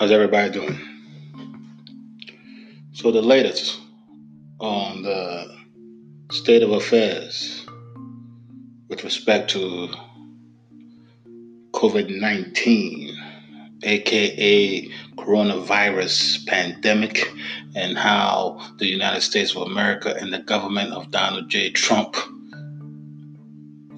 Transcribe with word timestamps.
How's 0.00 0.12
everybody 0.12 0.50
doing? 0.50 0.80
So, 2.94 3.12
the 3.12 3.20
latest 3.20 3.78
on 4.58 5.02
the 5.02 5.58
state 6.32 6.62
of 6.62 6.70
affairs 6.70 7.66
with 8.88 9.04
respect 9.04 9.50
to 9.50 9.90
COVID 11.72 12.18
19, 12.18 13.14
aka 13.82 14.88
coronavirus 15.18 16.46
pandemic, 16.46 17.30
and 17.76 17.98
how 17.98 18.58
the 18.78 18.86
United 18.86 19.20
States 19.20 19.54
of 19.54 19.64
America 19.64 20.16
and 20.18 20.32
the 20.32 20.38
government 20.38 20.94
of 20.94 21.10
Donald 21.10 21.50
J. 21.50 21.72
Trump 21.72 22.16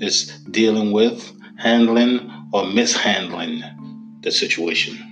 is 0.00 0.36
dealing 0.50 0.90
with, 0.90 1.32
handling, 1.58 2.28
or 2.52 2.66
mishandling 2.66 3.62
the 4.22 4.32
situation. 4.32 5.11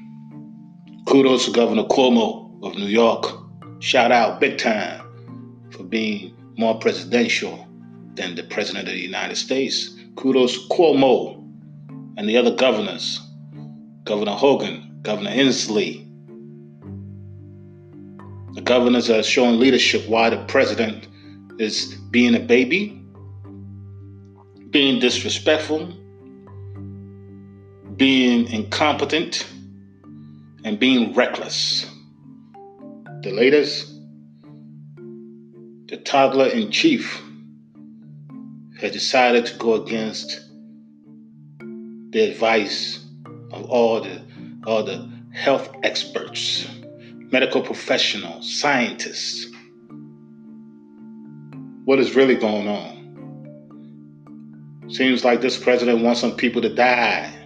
Kudos 1.11 1.47
to 1.47 1.51
Governor 1.51 1.83
Cuomo 1.83 2.63
of 2.63 2.77
New 2.77 2.87
York. 2.87 3.27
Shout 3.81 4.13
out 4.13 4.39
big 4.39 4.59
time 4.59 5.03
for 5.73 5.83
being 5.83 6.33
more 6.57 6.79
presidential 6.79 7.67
than 8.15 8.37
the 8.37 8.45
President 8.45 8.87
of 8.87 8.95
the 8.95 9.01
United 9.01 9.35
States. 9.35 9.91
Kudos 10.15 10.69
Cuomo 10.69 11.45
and 12.17 12.29
the 12.29 12.37
other 12.37 12.55
governors, 12.55 13.21
Governor 14.05 14.37
Hogan, 14.37 15.01
Governor 15.03 15.33
Inslee. 15.33 16.07
The 18.55 18.61
governors 18.61 19.11
are 19.11 19.25
showing 19.25 19.59
leadership 19.59 20.09
why 20.09 20.31
the 20.31 20.45
president 20.45 21.09
is 21.59 21.93
being 22.13 22.37
a 22.37 22.41
baby, 22.41 23.03
being 24.71 25.01
disrespectful, 25.01 25.93
being 27.97 28.49
incompetent, 28.53 29.45
and 30.65 30.79
being 30.79 31.15
reckless. 31.15 31.87
The 33.23 33.33
latest, 33.33 33.93
the 35.87 35.97
toddler 35.97 36.49
in 36.49 36.71
chief 36.71 37.23
has 38.81 38.93
decided 38.93 39.47
to 39.47 39.57
go 39.57 39.75
against 39.75 40.41
the 42.11 42.31
advice 42.31 43.05
of 43.53 43.65
all 43.71 44.01
the 44.01 44.23
all 44.67 44.83
the 44.83 45.11
health 45.33 45.71
experts, 45.83 46.67
medical 47.31 47.63
professionals, 47.63 48.53
scientists. 48.53 49.47
What 51.85 51.99
is 51.99 52.15
really 52.15 52.37
going 52.37 52.69
on? 52.69 53.01
Seems 54.89 55.25
like 55.25 55.41
this 55.41 55.59
president 55.59 56.03
wants 56.03 56.21
some 56.21 56.37
people 56.37 56.61
to 56.63 56.75
die. 56.75 57.40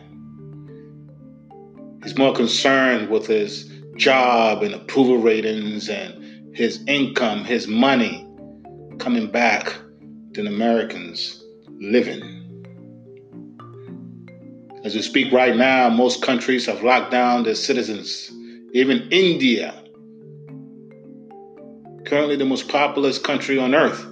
He's 2.05 2.19
more 2.19 2.35
concerned 2.35 3.09
with 3.09 3.27
his 3.27 3.71
job 3.97 4.63
and 4.63 4.75
approval 4.75 5.17
ratings 5.17 5.89
and 5.89 6.55
his 6.55 6.85
income, 6.87 7.45
his 7.45 7.67
money 7.67 8.29
coming 8.99 9.27
back 9.29 9.75
than 10.33 10.47
Americans 10.47 11.43
living. 11.81 12.31
As 14.85 14.95
we 14.95 15.01
speak 15.01 15.33
right 15.33 15.57
now, 15.57 15.89
most 15.89 16.21
countries 16.21 16.67
have 16.67 16.83
locked 16.83 17.11
down 17.11 17.43
their 17.43 17.55
citizens. 17.55 18.31
Even 18.75 19.09
India, 19.11 19.73
currently 22.05 22.37
the 22.37 22.45
most 22.45 22.69
populous 22.69 23.17
country 23.17 23.59
on 23.59 23.75
earth, 23.75 24.07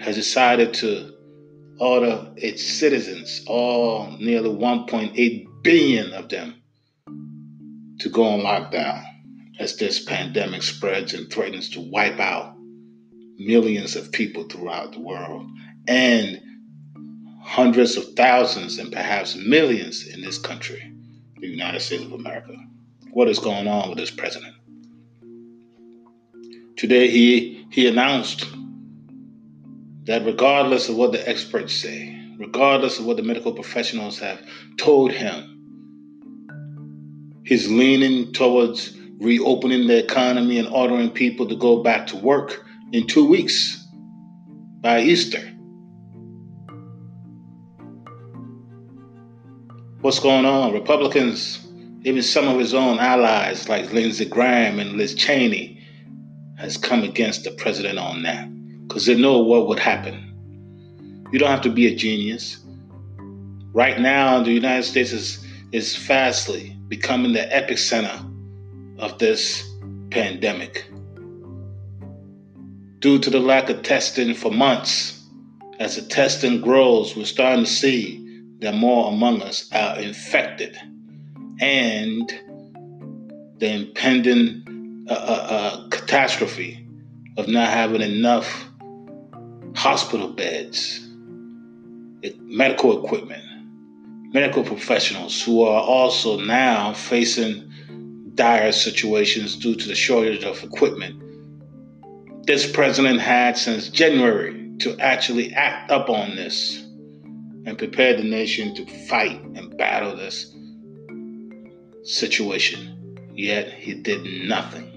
has 0.00 0.16
decided 0.16 0.74
to 0.74 1.12
order 1.78 2.32
its 2.36 2.66
citizens, 2.66 3.44
all 3.46 4.10
nearly 4.18 4.50
1.8 4.50 5.46
billion 5.62 6.12
of 6.12 6.28
them, 6.28 6.60
to 7.98 8.08
go 8.08 8.24
on 8.24 8.40
lockdown 8.40 9.02
as 9.58 9.76
this 9.76 10.04
pandemic 10.04 10.62
spreads 10.62 11.14
and 11.14 11.30
threatens 11.32 11.70
to 11.70 11.80
wipe 11.80 12.18
out 12.20 12.56
millions 13.38 13.96
of 13.96 14.12
people 14.12 14.44
throughout 14.44 14.92
the 14.92 15.00
world 15.00 15.48
and 15.88 16.40
hundreds 17.42 17.96
of 17.96 18.12
thousands 18.14 18.78
and 18.78 18.92
perhaps 18.92 19.36
millions 19.36 20.06
in 20.06 20.20
this 20.20 20.38
country, 20.38 20.92
the 21.38 21.46
United 21.46 21.80
States 21.80 22.04
of 22.04 22.12
America. 22.12 22.52
What 23.12 23.28
is 23.28 23.38
going 23.38 23.68
on 23.68 23.88
with 23.88 23.98
this 23.98 24.10
president? 24.10 24.54
Today 26.76 27.08
he 27.08 27.66
he 27.70 27.88
announced 27.88 28.44
that 30.04 30.24
regardless 30.24 30.88
of 30.88 30.96
what 30.96 31.12
the 31.12 31.28
experts 31.28 31.74
say, 31.74 32.18
regardless 32.38 32.98
of 32.98 33.06
what 33.06 33.16
the 33.16 33.22
medical 33.22 33.52
professionals 33.52 34.18
have 34.18 34.40
told 34.76 35.12
him, 35.12 35.55
he's 37.46 37.70
leaning 37.70 38.32
towards 38.32 38.96
reopening 39.18 39.86
the 39.86 39.98
economy 39.98 40.58
and 40.58 40.68
ordering 40.68 41.10
people 41.10 41.48
to 41.48 41.56
go 41.56 41.82
back 41.82 42.06
to 42.08 42.16
work 42.16 42.64
in 42.92 43.06
two 43.06 43.26
weeks 43.26 43.82
by 44.80 45.00
Easter. 45.00 45.40
what's 50.06 50.20
going 50.20 50.44
on. 50.44 50.72
Republicans, 50.72 51.66
even 52.04 52.22
some 52.22 52.46
of 52.46 52.60
his 52.60 52.72
own 52.72 53.00
allies 53.00 53.68
like 53.68 53.92
Lindsey 53.92 54.24
Graham 54.24 54.78
and 54.78 54.92
Liz 54.92 55.16
Cheney, 55.16 55.82
has 56.58 56.76
come 56.76 57.02
against 57.02 57.42
the 57.42 57.50
president 57.50 57.98
on 57.98 58.22
that 58.22 58.48
because 58.86 59.06
they 59.06 59.16
know 59.16 59.38
what 59.40 59.66
would 59.66 59.80
happen. 59.80 60.22
You 61.32 61.40
don't 61.40 61.50
have 61.50 61.62
to 61.62 61.70
be 61.70 61.88
a 61.88 61.96
genius. 61.96 62.64
Right 63.72 63.98
now, 63.98 64.44
the 64.44 64.52
United 64.52 64.84
States 64.84 65.10
is, 65.10 65.44
is 65.72 65.96
fastly 65.96 66.75
becoming 66.88 67.32
the 67.32 67.40
epicenter 67.40 68.32
of 68.98 69.18
this 69.18 69.68
pandemic. 70.10 70.86
Due 73.00 73.18
to 73.18 73.30
the 73.30 73.40
lack 73.40 73.68
of 73.68 73.82
testing 73.82 74.34
for 74.34 74.50
months, 74.50 75.22
as 75.78 75.96
the 75.96 76.02
testing 76.02 76.60
grows, 76.60 77.14
we're 77.16 77.24
starting 77.24 77.64
to 77.64 77.70
see 77.70 78.42
that 78.60 78.74
more 78.74 79.12
among 79.12 79.42
us 79.42 79.70
are 79.72 79.98
infected 79.98 80.76
and 81.60 82.32
the 83.58 83.70
impending 83.72 85.06
uh, 85.08 85.12
uh, 85.12 85.46
uh, 85.50 85.88
catastrophe 85.88 86.86
of 87.36 87.48
not 87.48 87.68
having 87.68 88.00
enough 88.00 88.68
hospital 89.74 90.28
beds, 90.28 91.06
medical 92.40 93.04
equipment, 93.04 93.45
medical 94.32 94.62
professionals 94.62 95.42
who 95.42 95.62
are 95.62 95.82
also 95.82 96.38
now 96.40 96.92
facing 96.92 97.70
dire 98.34 98.72
situations 98.72 99.56
due 99.56 99.74
to 99.74 99.88
the 99.88 99.94
shortage 99.94 100.44
of 100.44 100.62
equipment. 100.62 101.22
This 102.46 102.70
president 102.70 103.20
had 103.20 103.56
since 103.56 103.88
January 103.88 104.72
to 104.78 104.96
actually 104.98 105.52
act 105.54 105.90
up 105.90 106.10
on 106.10 106.36
this 106.36 106.82
and 107.64 107.78
prepare 107.78 108.16
the 108.16 108.22
nation 108.22 108.74
to 108.74 108.86
fight 109.08 109.42
and 109.42 109.76
battle 109.76 110.14
this 110.14 110.54
situation. 112.04 112.92
Yet 113.34 113.72
he 113.72 113.94
did 113.94 114.22
nothing. 114.46 114.92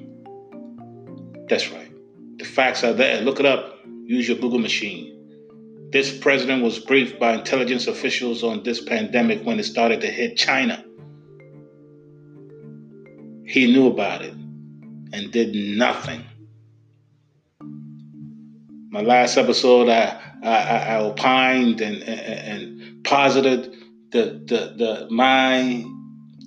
That's 1.49 1.71
right. 1.71 1.91
The 2.37 2.45
facts 2.45 2.83
are 2.83 2.93
there. 2.93 3.21
Look 3.21 3.39
it 3.39 3.45
up. 3.45 3.79
Use 4.05 4.27
your 4.27 4.37
Google 4.37 4.59
machine. 4.59 5.18
This 5.91 6.15
president 6.15 6.63
was 6.63 6.77
briefed 6.77 7.19
by 7.19 7.33
intelligence 7.33 7.87
officials 7.87 8.43
on 8.43 8.63
this 8.63 8.81
pandemic 8.81 9.43
when 9.43 9.59
it 9.59 9.63
started 9.63 10.01
to 10.01 10.07
hit 10.07 10.37
China. 10.37 10.83
He 13.45 13.71
knew 13.71 13.87
about 13.87 14.21
it 14.21 14.33
and 14.33 15.31
did 15.31 15.55
nothing. 15.55 16.23
My 18.91 19.01
last 19.01 19.37
episode, 19.37 19.89
I 19.89 20.19
I, 20.41 20.47
I, 20.47 20.95
opined 21.01 21.81
and, 21.81 22.01
and, 22.03 22.79
and 22.79 23.03
posited 23.03 23.73
the, 24.11 24.41
the, 24.45 24.73
the, 24.77 25.07
my 25.09 25.83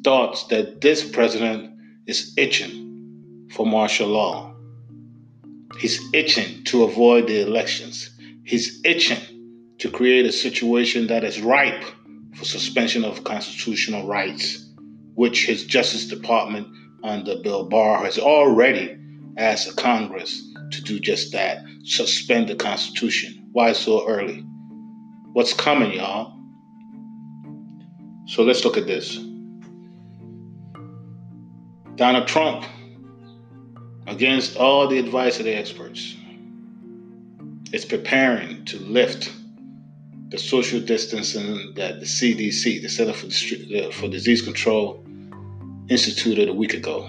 thoughts 0.03 0.45
that 0.45 0.81
this 0.81 1.09
president 1.09 1.79
is 2.07 2.33
itching 2.37 3.49
for 3.53 3.67
martial 3.67 4.09
law. 4.09 4.55
He's 5.79 6.01
itching 6.15 6.65
to 6.65 6.85
avoid 6.85 7.27
the 7.27 7.43
elections. 7.43 8.11
He's 8.45 8.81
itching 8.85 9.19
to 9.83 9.91
create 9.91 10.25
a 10.25 10.31
situation 10.31 11.09
that 11.09 11.25
is 11.25 11.43
ripe 11.43 11.83
for 12.37 12.45
suspension 12.45 13.05
of 13.05 13.25
constitutional 13.25 14.07
rights, 14.07 14.71
which 15.17 15.45
his 15.47 15.65
Justice 15.65 16.07
Department 16.07 16.69
under 17.03 17.43
Bill 17.43 17.65
Barr 17.65 18.05
has 18.05 18.17
already 18.17 18.97
asked 19.39 19.77
Congress 19.77 20.41
to 20.71 20.81
do 20.83 21.01
just 21.01 21.33
that 21.33 21.65
suspend 21.83 22.49
the 22.49 22.55
Constitution. 22.55 23.49
Why 23.51 23.73
so 23.73 24.09
early? 24.09 24.45
What's 25.33 25.53
coming, 25.53 25.95
y'all? 25.95 26.39
So 28.27 28.45
let's 28.45 28.65
look 28.65 28.77
at 28.77 28.87
this. 28.87 29.17
Donald 31.97 32.29
Trump, 32.29 32.65
against 34.07 34.57
all 34.57 34.87
the 34.87 35.01
advice 35.01 35.41
of 35.41 35.45
the 35.45 35.53
experts, 35.57 36.15
is 37.73 37.85
preparing 37.85 38.65
to 38.67 38.79
lift 38.79 39.33
the 40.33 40.39
social 40.39 40.81
distancing 40.81 41.75
that 41.75 42.01
the 42.01 42.07
CDC, 42.07 42.81
the 42.81 42.89
Center 42.89 43.13
for, 43.13 43.29
for 43.93 44.09
Disease 44.09 44.41
Control, 44.41 45.05
instituted 45.91 46.49
a 46.49 46.55
week 46.55 46.73
ago. 46.73 47.07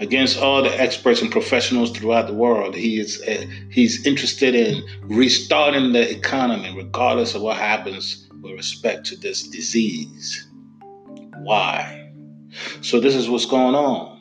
Against 0.00 0.38
all 0.38 0.60
the 0.60 0.80
experts 0.80 1.22
and 1.22 1.30
professionals 1.30 1.92
throughout 1.92 2.26
the 2.26 2.34
world, 2.34 2.74
he 2.74 2.98
is 2.98 3.22
uh, 3.22 3.46
he's 3.70 4.04
interested 4.04 4.56
in 4.56 4.84
restarting 5.02 5.92
the 5.92 6.10
economy, 6.10 6.74
regardless 6.76 7.36
of 7.36 7.42
what 7.42 7.56
happens 7.56 8.28
with 8.42 8.52
respect 8.52 9.06
to 9.06 9.16
this 9.16 9.44
disease. 9.44 10.48
Why? 11.44 12.10
So 12.80 12.98
this 12.98 13.14
is 13.14 13.30
what's 13.30 13.46
going 13.46 13.76
on. 13.76 14.16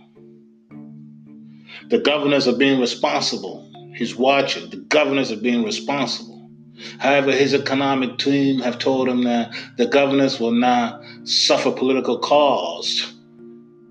The 1.89 1.99
governors 1.99 2.47
are 2.47 2.55
being 2.55 2.79
responsible. 2.79 3.67
He's 3.95 4.15
watching. 4.15 4.69
The 4.69 4.77
governors 4.77 5.31
are 5.31 5.41
being 5.41 5.63
responsible. 5.63 6.34
However, 6.99 7.31
his 7.31 7.53
economic 7.53 8.17
team 8.17 8.59
have 8.61 8.79
told 8.79 9.07
him 9.07 9.23
that 9.23 9.53
the 9.77 9.85
governors 9.85 10.39
will 10.39 10.51
not 10.51 11.01
suffer 11.23 11.71
political 11.71 12.19
cost 12.19 13.13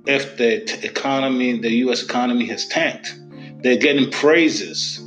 if 0.07 0.37
the 0.37 0.85
economy, 0.85 1.59
the 1.59 1.71
U.S. 1.87 2.03
economy, 2.03 2.47
has 2.47 2.67
tanked. 2.69 3.19
They're 3.63 3.77
getting 3.79 4.11
praises, 4.11 4.99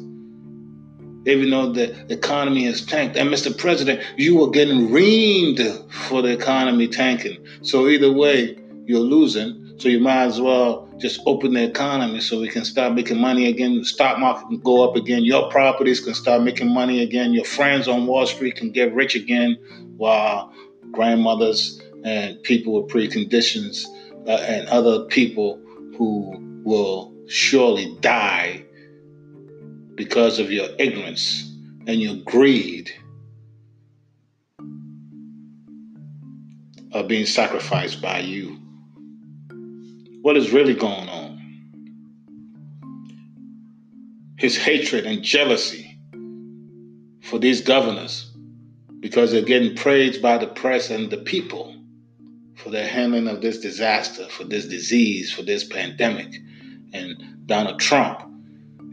even 1.27 1.50
though 1.51 1.71
the 1.71 2.12
economy 2.12 2.65
has 2.65 2.83
tanked. 2.83 3.15
And 3.15 3.29
Mr. 3.29 3.56
President, 3.56 4.01
you 4.18 4.44
are 4.44 4.50
getting 4.50 4.89
reamed 4.89 5.91
for 5.91 6.21
the 6.21 6.30
economy 6.30 6.88
tanking. 6.88 7.38
So 7.62 7.88
either 7.88 8.12
way, 8.12 8.57
you're 8.85 9.00
losing. 9.00 9.67
So 9.77 9.89
you 9.89 10.00
might 10.00 10.24
as 10.24 10.41
well 10.41 10.89
just 10.97 11.21
open 11.27 11.53
the 11.53 11.63
economy 11.63 12.19
so 12.19 12.41
we 12.41 12.50
can 12.50 12.65
start 12.65 12.94
making 12.94 13.19
money 13.19 13.47
again. 13.47 13.77
The 13.77 13.85
stock 13.85 14.18
market 14.18 14.47
can 14.47 14.59
go 14.62 14.88
up 14.89 14.95
again. 14.95 15.24
Your 15.24 15.51
properties 15.51 16.00
can 16.00 16.15
start 16.15 16.41
making 16.41 16.74
money 16.74 17.03
again. 17.03 17.31
Your 17.31 17.45
friends 17.45 17.88
on 17.88 18.07
Wall 18.07 18.25
Street 18.25 18.56
can 18.56 18.71
get 18.71 18.94
rich 18.95 19.13
again 19.13 19.56
while 19.97 20.51
grandmothers 20.91 21.79
and 22.03 22.41
people 22.41 22.81
with 22.81 22.91
preconditions 22.91 23.85
uh, 24.27 24.44
and 24.47 24.68
other 24.69 25.06
people 25.06 25.62
who 25.95 26.62
will 26.63 27.13
surely 27.27 27.95
die 28.01 28.63
because 29.94 30.39
of 30.39 30.51
your 30.51 30.69
ignorance 30.80 31.53
and 31.85 32.01
your 32.01 32.15
greed 32.25 32.91
are 36.94 37.03
being 37.03 37.25
sacrificed 37.25 38.01
by 38.01 38.19
you 38.19 38.59
what 40.22 40.38
is 40.38 40.52
really 40.52 40.74
going 40.74 41.10
on. 41.10 41.38
His 44.38 44.58
hatred 44.58 45.06
and 45.06 45.24
jealousy 45.24 46.00
for 47.22 47.40
these 47.40 47.62
governors 47.62 48.31
because 49.00 49.31
they're 49.31 49.42
getting 49.42 49.75
praised 49.75 50.22
by 50.22 50.38
the 50.38 50.48
press 50.48 50.90
and 50.90 51.10
the 51.10 51.18
people 51.18 51.75
for 52.56 52.69
their 52.69 52.88
handling 52.88 53.28
of 53.28 53.42
this 53.42 53.60
disaster, 53.60 54.28
for 54.28 54.44
this 54.44 54.68
disease, 54.68 55.31
for 55.31 55.44
this 55.44 55.64
pandemic. 55.64 56.36
And 56.94 57.46
Donald 57.46 57.80
Trump 57.80 58.24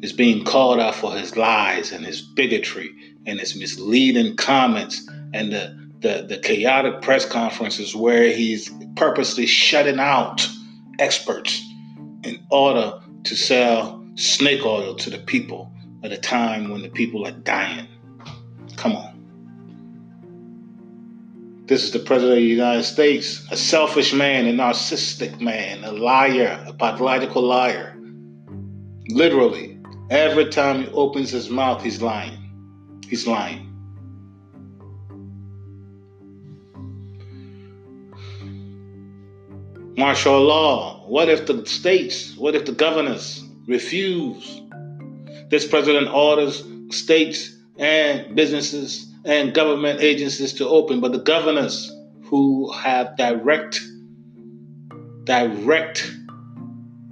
is 0.02 0.12
being 0.12 0.44
called 0.44 0.80
out 0.80 0.94
for 0.94 1.12
his 1.12 1.36
lies 1.36 1.92
and 1.92 2.04
his 2.04 2.20
bigotry 2.20 2.90
and 3.26 3.40
his 3.40 3.56
misleading 3.56 4.36
comments 4.36 5.08
and 5.32 5.50
the, 5.50 5.90
the, 6.00 6.26
the 6.28 6.38
chaotic 6.38 7.00
press 7.00 7.24
conferences 7.24 7.96
where 7.96 8.30
he's 8.30 8.70
purposely 8.96 9.46
shutting 9.46 9.98
out 9.98 10.46
experts 10.98 11.64
in 12.24 12.44
order 12.50 13.00
to 13.24 13.36
sell 13.36 14.04
snake 14.16 14.64
oil 14.64 14.94
to 14.94 15.10
the 15.10 15.18
people 15.18 15.70
at 16.02 16.12
a 16.12 16.18
time 16.18 16.70
when 16.70 16.82
the 16.82 16.88
people 16.88 17.26
are 17.26 17.32
dying. 17.32 17.88
Come 18.76 18.96
on. 18.96 19.14
This 21.66 21.82
is 21.82 21.92
the 21.92 21.98
President 21.98 22.38
of 22.38 22.42
the 22.42 22.48
United 22.48 22.82
States, 22.82 23.46
a 23.50 23.56
selfish 23.56 24.12
man, 24.12 24.46
a 24.46 24.52
narcissistic 24.52 25.40
man, 25.40 25.82
a 25.82 25.92
liar, 25.92 26.62
a 26.66 26.74
pathological 26.74 27.40
liar. 27.40 27.96
Literally, 29.08 29.80
every 30.10 30.50
time 30.50 30.82
he 30.82 30.88
opens 30.88 31.30
his 31.30 31.48
mouth, 31.48 31.82
he's 31.82 32.02
lying. 32.02 33.00
He's 33.08 33.26
lying. 33.26 33.73
Martial 39.96 40.40
law? 40.42 41.04
What 41.06 41.28
if 41.28 41.46
the 41.46 41.64
states, 41.66 42.36
what 42.36 42.54
if 42.54 42.64
the 42.64 42.72
governors 42.72 43.42
refuse? 43.66 44.62
This 45.50 45.66
president 45.66 46.08
orders 46.08 46.64
states 46.90 47.56
and 47.78 48.34
businesses 48.34 49.12
and 49.24 49.54
government 49.54 50.00
agencies 50.00 50.52
to 50.54 50.68
open, 50.68 51.00
but 51.00 51.12
the 51.12 51.18
governors 51.18 51.90
who 52.24 52.70
have 52.72 53.16
direct, 53.16 53.80
direct 55.24 56.10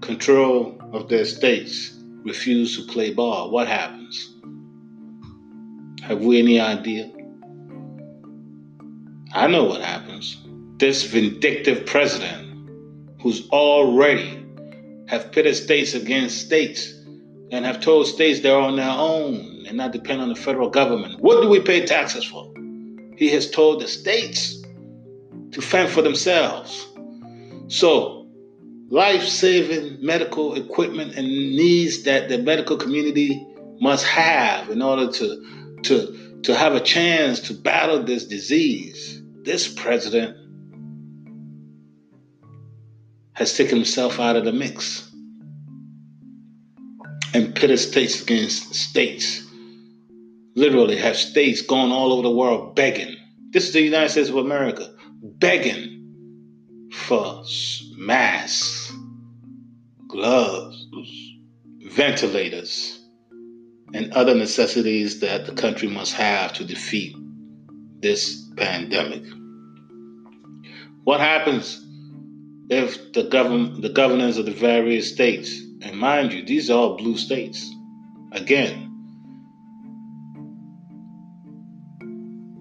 control 0.01 0.79
of 0.93 1.09
their 1.09 1.25
states 1.25 1.95
refuse 2.25 2.77
to 2.77 2.93
play 2.93 3.13
ball. 3.13 3.51
What 3.51 3.69
happens? 3.69 4.35
Have 6.03 6.21
we 6.21 6.39
any 6.39 6.61
idea? 6.61 7.11
I 9.33 9.47
know 9.47 9.65
what 9.65 9.81
happens. 9.81 10.37
This 10.79 11.05
vindictive 11.05 11.87
president 11.87 12.52
who's 13.23 13.49
already 13.51 14.45
have 15.09 15.31
pitted 15.31 15.55
states 15.55 15.95
against 15.95 16.45
states 16.45 16.93
and 17.53 17.65
have 17.65 17.81
told 17.81 18.07
states 18.07 18.41
they're 18.41 18.57
on 18.57 18.77
their 18.77 18.91
own 18.91 19.65
and 19.69 19.77
not 19.77 19.93
depend 19.93 20.21
on 20.21 20.29
the 20.29 20.35
federal 20.35 20.71
government. 20.71 21.21
What 21.21 21.43
do 21.43 21.49
we 21.49 21.61
pay 21.61 21.85
taxes 21.85 22.25
for? 22.25 22.53
He 23.17 23.29
has 23.31 23.51
told 23.51 23.81
the 23.81 23.89
states 23.89 24.63
to 25.53 25.61
fend 25.61 25.91
for 25.91 26.03
themselves. 26.03 26.89
So, 27.69 28.27
life 28.89 29.23
saving 29.23 30.05
medical 30.05 30.55
equipment 30.55 31.15
and 31.15 31.27
needs 31.27 32.03
that 32.05 32.29
the 32.29 32.39
medical 32.39 32.77
community 32.77 33.47
must 33.81 34.05
have 34.07 34.71
in 34.71 34.83
order 34.83 35.11
to, 35.13 35.79
to, 35.83 36.41
to 36.43 36.55
have 36.55 36.75
a 36.75 36.81
chance 36.81 37.41
to 37.41 37.55
battle 37.55 38.03
this 38.03 38.27
disease. 38.27 39.23
This 39.43 39.69
president 39.69 40.37
has 43.35 43.57
taken 43.57 43.77
himself 43.77 44.21
out 44.21 44.37
of 44.37 44.45
the 44.45 44.53
mix 44.53 45.11
and 47.35 47.55
pitted 47.55 47.79
states 47.79 48.23
against 48.23 48.75
states. 48.75 49.43
Literally, 50.55 50.97
have 50.97 51.17
states 51.17 51.63
going 51.63 51.91
all 51.91 52.13
over 52.13 52.23
the 52.23 52.31
world 52.31 52.77
begging. 52.77 53.17
This 53.51 53.69
is 53.69 53.73
the 53.73 53.81
United 53.81 54.11
States 54.11 54.29
of 54.29 54.37
America 54.37 54.95
begging 55.23 56.91
for 56.93 57.43
masks, 57.97 58.93
gloves, 60.09 60.87
ventilators, 61.87 63.01
and 63.95 64.13
other 64.13 64.35
necessities 64.35 65.21
that 65.21 65.47
the 65.47 65.53
country 65.53 65.89
must 65.89 66.13
have 66.15 66.53
to 66.55 66.65
defeat 66.65 67.17
this 68.01 68.47
pandemic. 68.57 69.23
What 71.05 71.21
happens 71.21 71.87
if 72.73 73.13
the 73.13 73.25
govern 73.25 73.81
the 73.81 73.89
governors 73.89 74.39
of 74.39 74.47
the 74.47 74.53
various 74.53 75.13
states, 75.13 75.61
and 75.83 75.97
mind 75.97 76.33
you, 76.33 76.45
these 76.45 76.71
are 76.71 76.79
all 76.79 76.97
blue 76.97 77.17
states. 77.17 77.71
Again, 78.33 78.83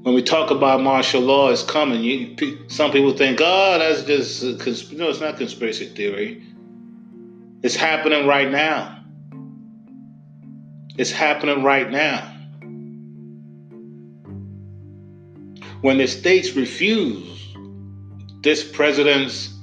when 0.04 0.16
we 0.16 0.22
talk 0.22 0.52
about 0.52 0.82
martial 0.82 1.22
law 1.22 1.50
is 1.50 1.64
coming, 1.64 2.04
you, 2.04 2.36
some 2.68 2.92
people 2.92 3.14
think, 3.14 3.40
oh, 3.42 3.78
that's 3.80 4.04
just 4.04 4.60
cons-. 4.60 4.92
no, 4.92 5.10
it's 5.10 5.22
not 5.22 5.38
conspiracy 5.38 5.86
theory. 5.86 6.44
It's 7.64 7.76
happening 7.76 8.26
right 8.26 8.52
now. 8.52 9.04
It's 10.98 11.12
happening 11.12 11.64
right 11.64 11.90
now. 11.90 12.28
When 15.82 15.98
the 15.98 16.08
states 16.08 16.52
refuse 16.56 17.56
this 18.42 18.64
president's 18.64 19.54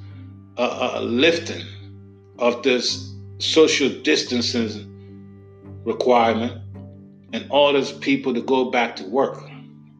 a, 0.58 1.00
lifting 1.00 1.64
of 2.38 2.62
this 2.62 3.14
social 3.38 3.88
distancing 4.02 4.84
requirement 5.84 6.60
and 7.32 7.46
orders 7.50 7.92
people 7.92 8.34
to 8.34 8.42
go 8.42 8.70
back 8.70 8.96
to 8.96 9.04
work, 9.04 9.42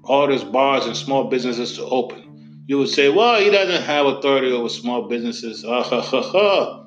orders 0.03 0.45
bars 0.45 0.87
and 0.87 0.97
small 0.97 1.25
businesses 1.29 1.77
to 1.77 1.85
open. 1.85 2.65
You 2.67 2.79
would 2.79 2.89
say, 2.89 3.09
well, 3.09 3.41
he 3.41 3.51
doesn't 3.51 3.83
have 3.83 4.07
authority 4.07 4.53
over 4.53 4.69
small 4.69 5.09
businesses. 5.09 5.65
Ah, 5.67 6.85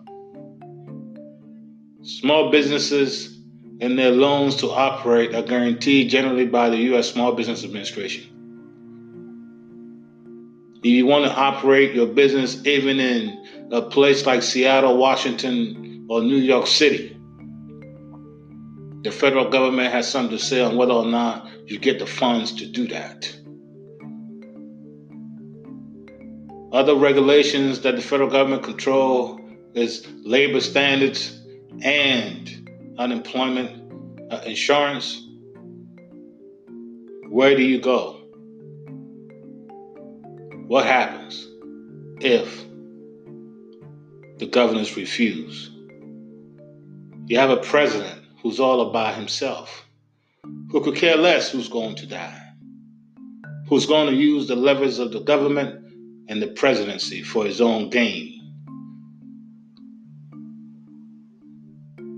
small 2.03 2.51
businesses 2.51 3.39
and 3.79 3.97
their 3.97 4.11
loans 4.11 4.57
to 4.57 4.67
operate 4.67 5.33
are 5.33 5.41
guaranteed 5.41 6.09
generally 6.09 6.45
by 6.45 6.69
the 6.69 6.77
U.S. 6.77 7.11
Small 7.11 7.33
Business 7.33 7.63
Administration. 7.63 8.30
If 10.83 10.88
you 10.88 11.05
want 11.05 11.25
to 11.25 11.33
operate 11.33 11.93
your 11.93 12.07
business 12.07 12.65
even 12.65 13.00
in 13.00 13.69
a 13.71 13.83
place 13.83 14.25
like 14.25 14.41
Seattle, 14.41 14.97
Washington, 14.97 16.07
or 16.09 16.21
New 16.21 16.38
York 16.38 16.65
City. 16.65 17.15
The 19.03 19.11
federal 19.11 19.50
government 19.50 19.93
has 19.93 20.09
something 20.09 20.38
to 20.38 20.43
say 20.43 20.59
on 20.61 20.75
whether 20.77 20.93
or 20.93 21.05
not 21.05 21.47
you 21.67 21.79
get 21.79 22.00
the 22.00 22.05
funds 22.05 22.51
to 22.55 22.65
do 22.65 22.88
that. 22.88 23.33
Other 26.73 26.95
regulations 26.95 27.81
that 27.81 27.95
the 27.95 28.01
federal 28.01 28.29
government 28.29 28.63
control 28.63 29.39
is 29.73 30.07
labor 30.23 30.61
standards 30.61 31.39
and 31.81 32.69
unemployment 32.97 34.31
uh, 34.31 34.41
insurance. 34.45 35.27
Where 37.29 37.55
do 37.55 37.63
you 37.63 37.79
go? 37.79 38.20
What 40.71 40.85
happens 40.85 41.45
if 42.21 42.63
the 44.37 44.45
governors 44.45 44.95
refuse? 44.95 45.69
You 47.27 47.39
have 47.39 47.49
a 47.49 47.57
president 47.57 48.23
who's 48.41 48.61
all 48.61 48.79
about 48.89 49.15
himself, 49.15 49.83
who 50.69 50.79
could 50.79 50.95
care 50.95 51.17
less 51.17 51.51
who's 51.51 51.67
going 51.67 51.95
to 51.95 52.05
die, 52.05 52.41
who's 53.67 53.85
going 53.85 54.11
to 54.11 54.15
use 54.15 54.47
the 54.47 54.55
levers 54.55 54.99
of 54.99 55.11
the 55.11 55.19
government 55.19 55.93
and 56.29 56.41
the 56.41 56.47
presidency 56.47 57.21
for 57.21 57.43
his 57.43 57.59
own 57.59 57.89
gain. 57.89 58.39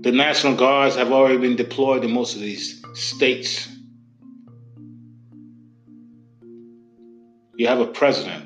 The 0.02 0.12
National 0.12 0.54
Guards 0.54 0.94
have 0.94 1.10
already 1.10 1.38
been 1.38 1.56
deployed 1.56 2.04
in 2.04 2.12
most 2.12 2.36
of 2.36 2.40
these 2.40 2.80
states. 2.92 3.68
You 7.64 7.70
have 7.70 7.80
a 7.80 7.86
president 7.86 8.44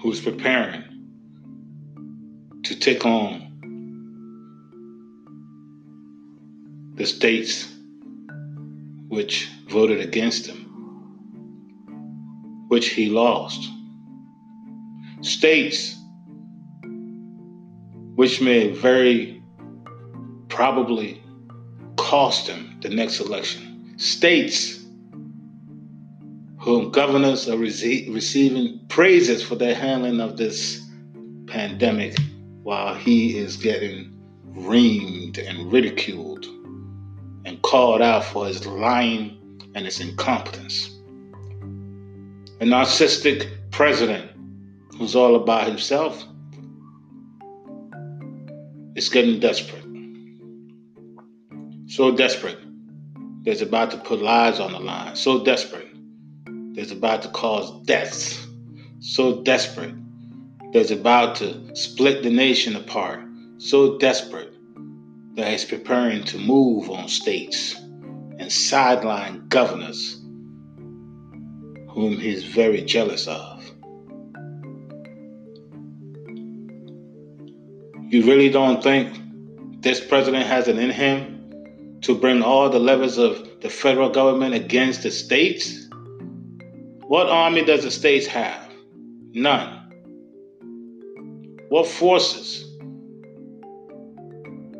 who's 0.00 0.18
preparing 0.18 0.82
to 2.62 2.74
take 2.74 3.04
on 3.04 3.52
the 6.94 7.04
states 7.04 7.70
which 9.08 9.50
voted 9.68 10.00
against 10.00 10.46
him, 10.46 10.56
which 12.68 12.88
he 12.88 13.10
lost. 13.10 13.68
States 15.20 15.94
which 18.14 18.40
may 18.40 18.68
very 18.70 19.42
probably 20.48 21.22
cost 21.98 22.46
him 22.46 22.78
the 22.80 22.88
next 22.88 23.20
election. 23.20 23.92
States 23.98 24.82
whom 26.64 26.90
governors 26.90 27.46
are 27.46 27.58
rece- 27.58 28.12
receiving 28.14 28.80
praises 28.88 29.42
for 29.42 29.54
their 29.54 29.74
handling 29.74 30.18
of 30.18 30.38
this 30.38 30.82
pandemic 31.46 32.16
while 32.62 32.94
he 32.94 33.36
is 33.36 33.58
getting 33.58 34.10
reamed 34.56 35.36
and 35.36 35.70
ridiculed 35.70 36.46
and 37.44 37.60
called 37.60 38.00
out 38.00 38.24
for 38.24 38.46
his 38.46 38.64
lying 38.64 39.60
and 39.74 39.84
his 39.84 40.00
incompetence. 40.00 40.88
A 42.62 42.64
narcissistic 42.64 43.46
president 43.70 44.30
who's 44.96 45.14
all 45.14 45.36
about 45.36 45.66
himself 45.66 46.24
is 48.94 49.10
getting 49.10 49.38
desperate. 49.38 49.84
So 51.88 52.10
desperate, 52.10 52.58
there's 53.42 53.60
about 53.60 53.90
to 53.90 53.98
put 53.98 54.22
lives 54.22 54.60
on 54.60 54.72
the 54.72 54.80
line. 54.80 55.14
So 55.14 55.44
desperate, 55.44 55.83
there's 56.74 56.90
about 56.90 57.22
to 57.22 57.28
cause 57.28 57.70
deaths. 57.82 58.46
So 58.98 59.42
desperate, 59.42 59.94
there's 60.72 60.90
about 60.90 61.36
to 61.36 61.74
split 61.76 62.22
the 62.22 62.30
nation 62.30 62.74
apart. 62.74 63.20
So 63.58 63.96
desperate, 63.98 64.52
that 65.34 65.50
he's 65.50 65.64
preparing 65.64 66.24
to 66.24 66.38
move 66.38 66.90
on 66.90 67.08
states 67.08 67.74
and 68.38 68.50
sideline 68.50 69.46
governors 69.48 70.20
whom 71.90 72.18
he's 72.18 72.42
very 72.42 72.82
jealous 72.82 73.28
of. 73.28 73.64
You 78.08 78.24
really 78.24 78.48
don't 78.50 78.82
think 78.82 79.16
this 79.80 80.04
president 80.04 80.46
has 80.46 80.66
it 80.66 80.78
in 80.78 80.90
him 80.90 81.98
to 82.02 82.14
bring 82.16 82.42
all 82.42 82.68
the 82.68 82.80
levers 82.80 83.16
of 83.16 83.60
the 83.60 83.70
federal 83.70 84.10
government 84.10 84.54
against 84.54 85.04
the 85.04 85.10
states? 85.10 85.83
What 87.06 87.28
army 87.28 87.62
does 87.66 87.84
the 87.84 87.90
states 87.90 88.26
have? 88.28 88.72
None. 89.34 89.92
What 91.68 91.86
forces 91.86 92.64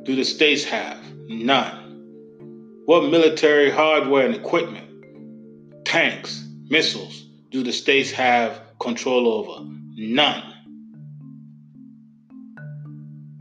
do 0.05 0.17
the 0.17 0.25
states 0.25 0.65
have? 0.65 0.99
None. 1.29 2.83
What 2.87 3.11
military 3.11 3.71
hardware 3.71 4.25
and 4.25 4.35
equipment, 4.35 5.85
tanks, 5.85 6.49
missiles, 6.71 7.27
do 7.51 7.63
the 7.63 7.73
states 7.73 8.11
have 8.13 8.59
control 8.81 9.29
over? 9.29 9.69
None. 9.95 10.51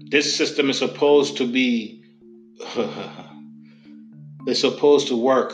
This 0.09 0.35
system 0.35 0.69
is 0.69 0.77
supposed 0.77 1.37
to 1.37 1.49
be, 1.49 2.03
it's 4.45 4.59
supposed 4.59 5.07
to 5.07 5.15
work. 5.15 5.53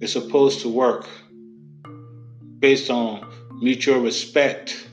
It's 0.00 0.12
supposed 0.12 0.60
to 0.60 0.68
work 0.68 1.08
based 2.62 2.90
on 2.90 3.28
mutual 3.60 3.98
respect, 3.98 4.88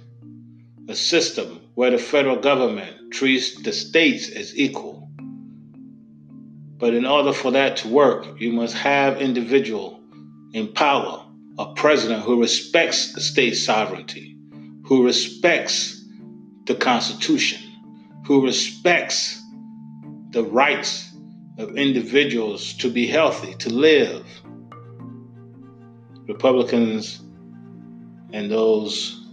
a 0.90 0.96
system 0.96 1.62
where 1.76 1.92
the 1.92 2.00
federal 2.00 2.36
government 2.36 3.14
treats 3.14 3.62
the 3.62 3.72
states 3.72 4.28
as 4.28 4.58
equal. 4.58 5.08
But 6.80 6.96
in 6.96 7.06
order 7.06 7.32
for 7.32 7.52
that 7.52 7.78
to 7.78 7.88
work, 7.88 8.42
you 8.42 8.52
must 8.52 8.76
have 8.76 9.22
individual 9.22 10.02
in 10.52 10.74
power, 10.74 11.24
a 11.60 11.74
president 11.76 12.24
who 12.24 12.42
respects 12.42 13.14
the 13.14 13.22
state 13.22 13.54
sovereignty, 13.54 14.36
who 14.86 15.06
respects 15.06 16.04
the 16.66 16.74
Constitution, 16.74 17.62
who 18.26 18.44
respects 18.44 19.40
the 20.32 20.44
rights 20.44 21.08
of 21.60 21.78
individuals 21.78 22.74
to 22.78 22.90
be 22.90 23.06
healthy, 23.06 23.54
to 23.56 23.70
live. 23.70 24.26
Republicans 26.28 27.22
and 28.32 28.52
those 28.52 29.26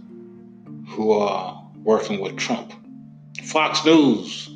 who 0.87 1.11
are 1.11 1.63
working 1.83 2.19
with 2.21 2.37
Trump. 2.37 2.73
Fox 3.43 3.85
News 3.85 4.49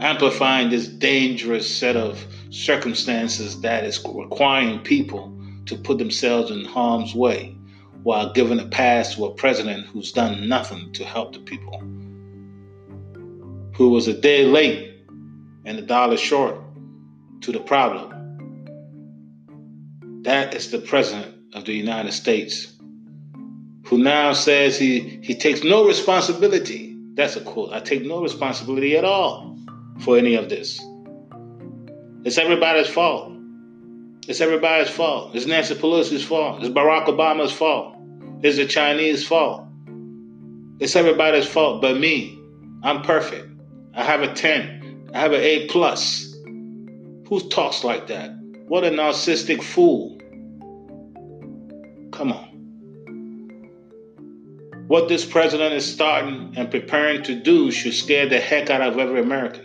amplifying 0.00 0.68
this 0.68 0.88
dangerous 0.88 1.72
set 1.72 1.96
of 1.96 2.26
circumstances 2.50 3.60
that 3.60 3.84
is 3.84 4.04
requiring 4.04 4.80
people 4.80 5.32
to 5.66 5.76
put 5.76 5.98
themselves 5.98 6.50
in 6.50 6.64
harm's 6.64 7.14
way 7.14 7.56
while 8.02 8.32
giving 8.32 8.58
a 8.58 8.66
pass 8.66 9.14
to 9.14 9.26
a 9.26 9.34
president 9.34 9.86
who's 9.86 10.10
done 10.10 10.48
nothing 10.48 10.92
to 10.92 11.04
help 11.04 11.32
the 11.32 11.38
people, 11.38 11.78
who 13.74 13.90
was 13.90 14.08
a 14.08 14.20
day 14.20 14.44
late 14.44 15.04
and 15.64 15.78
a 15.78 15.82
dollar 15.82 16.16
short 16.16 16.56
to 17.42 17.52
the 17.52 17.60
problem. 17.60 18.08
That 20.22 20.54
is 20.54 20.70
the 20.70 20.80
president 20.80 21.54
of 21.54 21.64
the 21.64 21.74
United 21.74 22.12
States, 22.12 22.76
who 23.92 23.98
now 23.98 24.32
says 24.32 24.78
he, 24.78 25.20
he 25.22 25.34
takes 25.34 25.62
no 25.62 25.86
responsibility 25.86 26.92
that's 27.14 27.36
a 27.36 27.42
quote. 27.42 27.72
I 27.72 27.80
take 27.80 28.04
no 28.04 28.22
responsibility 28.22 28.96
at 28.96 29.04
all 29.04 29.58
for 30.00 30.16
any 30.16 30.34
of 30.34 30.48
this. 30.48 30.80
It's 32.24 32.38
everybody's 32.38 32.88
fault. 32.88 33.34
It's 34.28 34.40
everybody's 34.40 34.88
fault. 34.88 35.34
It's 35.34 35.44
Nancy 35.44 35.74
Pelosi's 35.74 36.24
fault. 36.24 36.62
It's 36.62 36.72
Barack 36.72 37.06
Obama's 37.06 37.52
fault. 37.52 37.96
It's 38.42 38.56
the 38.56 38.64
Chinese 38.64 39.26
fault. 39.26 39.66
It's 40.80 40.96
everybody's 40.96 41.46
fault 41.46 41.82
but 41.82 41.98
me. 41.98 42.40
I'm 42.82 43.02
perfect. 43.02 43.46
I 43.94 44.04
have 44.04 44.22
a 44.22 44.32
10. 44.32 45.10
I 45.12 45.20
have 45.20 45.32
an 45.32 45.42
A 45.42 45.66
plus. 45.66 46.32
Who 47.28 47.46
talks 47.50 47.84
like 47.84 48.06
that? 48.06 48.30
What 48.68 48.84
a 48.84 48.88
narcissistic 48.88 49.62
fool. 49.62 50.18
What 54.92 55.08
this 55.08 55.24
president 55.24 55.72
is 55.72 55.90
starting 55.90 56.52
and 56.54 56.70
preparing 56.70 57.22
to 57.22 57.34
do 57.34 57.70
should 57.70 57.94
scare 57.94 58.28
the 58.28 58.38
heck 58.38 58.68
out 58.68 58.82
of 58.82 58.98
every 58.98 59.22
American. 59.22 59.64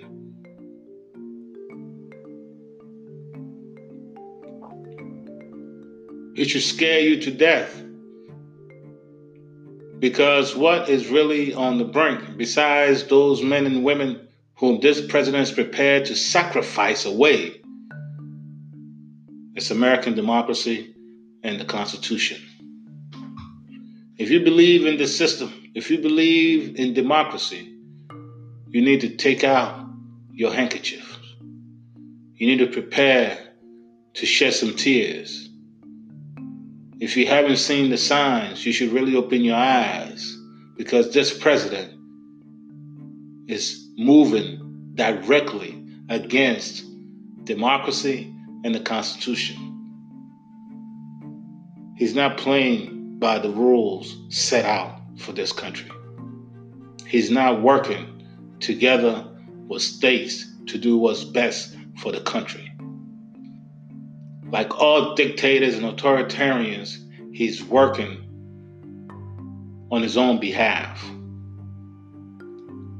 It 6.38 6.46
should 6.46 6.62
scare 6.62 7.02
you 7.02 7.20
to 7.24 7.32
death. 7.32 7.84
Because 10.00 10.56
what 10.56 10.88
is 10.88 11.10
really 11.10 11.54
on 11.54 11.78
the 11.78 11.84
brink, 11.84 12.38
besides 12.38 13.04
those 13.04 13.44
men 13.44 13.66
and 13.66 13.84
women 13.84 14.30
whom 14.56 14.80
this 14.80 15.06
president 15.06 15.44
is 15.44 15.52
prepared 15.52 16.06
to 16.06 16.16
sacrifice 16.16 17.04
away, 17.04 17.60
it's 19.56 19.72
American 19.72 20.16
democracy 20.16 20.96
and 21.44 21.60
the 21.60 21.66
Constitution. 21.66 22.42
If 24.18 24.32
you 24.32 24.44
believe 24.44 24.88
in 24.88 24.98
the 24.98 25.08
system, 25.08 25.72
if 25.76 25.92
you 25.92 26.00
believe 26.00 26.76
in 26.80 26.96
democracy, 26.96 27.72
you 28.70 28.82
need 28.82 29.02
to 29.02 29.10
take 29.10 29.44
out 29.44 29.88
your 30.32 30.52
handkerchief. 30.52 31.20
You 32.36 32.48
need 32.48 32.58
to 32.60 32.68
prepare 32.68 33.38
to 34.16 34.26
shed 34.26 34.56
some 34.56 34.76
tears. 34.76 35.50
If 37.00 37.16
you 37.16 37.28
haven't 37.28 37.58
seen 37.58 37.92
the 37.92 37.98
signs, 37.98 38.66
you 38.66 38.74
should 38.74 38.92
really 38.92 39.16
open 39.16 39.42
your 39.42 39.56
eyes 39.56 40.36
because 40.78 41.14
this 41.14 41.38
president 41.38 41.94
is 43.48 43.88
moving 43.98 44.94
directly 44.96 45.80
against 46.10 46.84
democracy 47.44 48.34
and 48.64 48.74
the 48.74 48.80
Constitution. 48.80 49.64
He's 51.98 52.16
not 52.16 52.38
playing 52.38 52.97
by 53.20 53.40
the 53.40 53.50
rules 53.50 54.18
set 54.30 54.66
out 54.66 55.00
for 55.18 55.32
this 55.32 55.52
country. 55.52 55.92
He's 57.08 57.32
not 57.32 57.62
working 57.62 58.24
together 58.60 59.26
with 59.68 59.82
states 59.82 60.46
to 60.68 60.78
do 60.78 60.98
what's 60.98 61.24
best 61.24 61.76
for 61.98 62.12
the 62.12 62.22
country. 62.22 62.72
Like 64.52 64.80
all 64.80 65.16
dictators 65.16 65.76
and 65.76 65.86
authoritarians, 65.86 66.98
he's 67.34 67.64
working 67.64 68.24
on 69.92 70.02
his 70.02 70.18
own 70.18 70.40
behalf. 70.40 71.04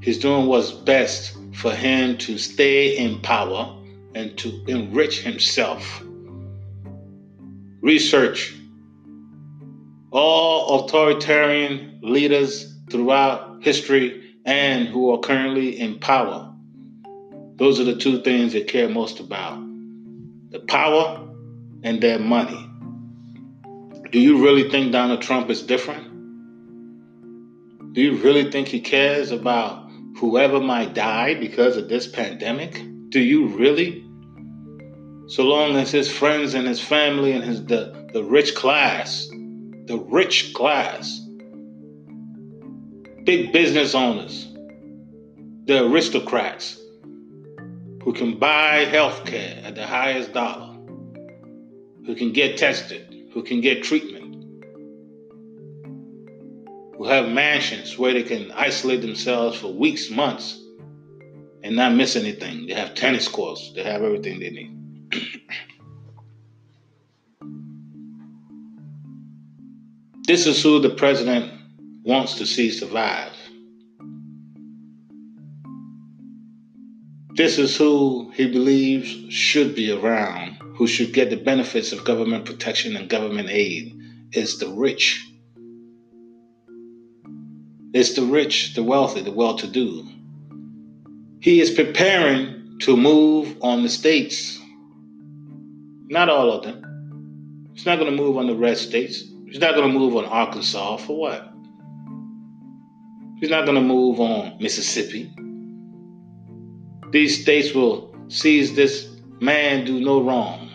He's 0.02 0.20
doing 0.20 0.48
what's 0.48 0.72
best 0.72 1.38
for 1.54 1.72
him 1.72 2.18
to 2.20 2.38
stay 2.38 2.98
in 2.98 3.20
power 3.22 3.76
and 4.16 4.38
to 4.38 4.64
enrich 4.68 5.22
himself. 5.22 6.02
Research 7.82 8.57
all 10.18 10.86
authoritarian 10.86 12.00
leaders 12.02 12.76
throughout 12.90 13.64
history 13.64 14.34
and 14.46 14.88
who 14.88 15.12
are 15.12 15.20
currently 15.20 15.80
in 15.80 16.00
power. 16.00 16.52
Those 17.58 17.80
are 17.80 17.84
the 17.84 17.98
two 17.98 18.24
things 18.24 18.54
they 18.54 18.64
care 18.64 18.90
most 18.90 19.20
about 19.20 19.64
the 20.50 20.60
power 20.68 21.28
and 21.84 22.02
their 22.02 22.18
money. 22.18 22.68
Do 24.12 24.20
you 24.20 24.44
really 24.44 24.70
think 24.72 24.92
Donald 24.92 25.22
Trump 25.22 25.52
is 25.52 25.62
different? 25.62 26.08
Do 27.94 28.02
you 28.02 28.16
really 28.16 28.50
think 28.50 28.70
he 28.70 28.80
cares 28.80 29.30
about 29.32 29.92
whoever 30.18 30.60
might 30.60 30.96
die 30.96 31.36
because 31.36 31.78
of 31.78 31.90
this 31.90 32.08
pandemic? 32.08 32.82
Do 33.10 33.20
you 33.20 33.48
really? 33.50 34.04
So 35.28 35.44
long 35.44 35.76
as 35.76 35.92
his 35.92 36.10
friends 36.10 36.56
and 36.56 36.66
his 36.66 36.80
family 36.80 37.34
and 37.34 37.44
his 37.44 37.66
the, 37.66 38.10
the 38.14 38.24
rich 38.24 38.56
class, 38.56 39.30
the 39.88 39.98
rich 39.98 40.54
class, 40.54 41.20
big 43.24 43.54
business 43.54 43.96
owners, 43.96 44.54
the 45.66 45.86
aristocrats 45.86 46.78
who 48.04 48.12
can 48.14 48.38
buy 48.38 48.80
health 48.80 49.26
care 49.26 49.62
at 49.64 49.76
the 49.76 49.88
highest 49.88 50.34
dollar, 50.34 50.76
who 52.06 52.16
can 52.16 52.34
get 52.34 52.58
tested, 52.58 53.30
who 53.34 53.44
can 53.44 53.62
get 53.62 53.84
treatment, 53.84 54.36
who 56.98 57.06
have 57.06 57.30
mansions 57.30 57.98
where 57.98 58.12
they 58.12 58.24
can 58.24 58.52
isolate 58.52 59.02
themselves 59.02 59.58
for 59.58 59.74
weeks, 59.74 60.10
months, 60.10 60.62
and 61.64 61.78
not 61.78 61.96
miss 61.96 62.18
anything. 62.18 62.68
They 62.68 62.74
have 62.74 62.94
tennis 62.94 63.30
courts, 63.30 63.72
they 63.74 63.84
have 63.84 64.04
everything 64.04 64.40
they 64.40 64.50
need. 64.50 64.74
this 70.28 70.46
is 70.46 70.62
who 70.62 70.80
the 70.80 70.90
president 70.90 71.52
wants 72.04 72.36
to 72.36 72.46
see 72.46 72.70
survive. 72.70 73.32
This 77.36 77.58
is 77.58 77.78
who 77.78 78.32
he 78.34 78.48
believes 78.48 79.34
should 79.34 79.74
be 79.74 79.92
around, 79.92 80.58
who 80.76 80.86
should 80.86 81.14
get 81.14 81.30
the 81.30 81.38
benefits 81.38 81.94
of 81.94 82.04
government 82.04 82.46
protection 82.46 82.98
and 82.98 83.10
government 83.10 83.50
aid. 83.50 83.94
Is 84.34 84.60
the 84.60 84.68
rich. 84.68 85.26
It's 87.94 88.14
the 88.14 88.24
rich, 88.24 88.74
the 88.74 88.84
wealthy, 88.84 89.22
the 89.22 89.32
well 89.32 89.56
to 89.56 89.68
do. 89.68 90.06
He 91.40 91.62
is 91.62 91.72
preparing 91.72 92.80
to 92.82 92.98
move 92.98 93.56
on 93.62 93.84
the 93.84 93.90
states. 93.90 94.60
Not 96.10 96.28
all 96.30 96.52
of 96.52 96.64
them. 96.64 97.70
He's 97.74 97.86
not 97.86 98.00
going 98.00 98.12
to 98.12 98.22
move 98.22 98.38
on 98.38 98.48
the 98.48 98.56
red 98.56 98.78
states. 98.78 99.24
He's 99.48 99.60
not 99.60 99.76
going 99.76 99.92
to 99.92 99.98
move 99.98 100.16
on 100.16 100.26
Arkansas. 100.26 100.98
For 100.98 101.18
what? 101.18 101.54
He's 103.40 103.50
not 103.50 103.66
going 103.66 103.76
to 103.76 103.82
move 103.82 104.20
on 104.20 104.58
Mississippi. 104.60 105.34
These 107.12 107.42
states 107.42 107.74
will 107.74 108.14
seize 108.28 108.76
this 108.76 109.08
man 109.40 109.86
do 109.86 110.00
no 110.00 110.22
wrong. 110.22 110.70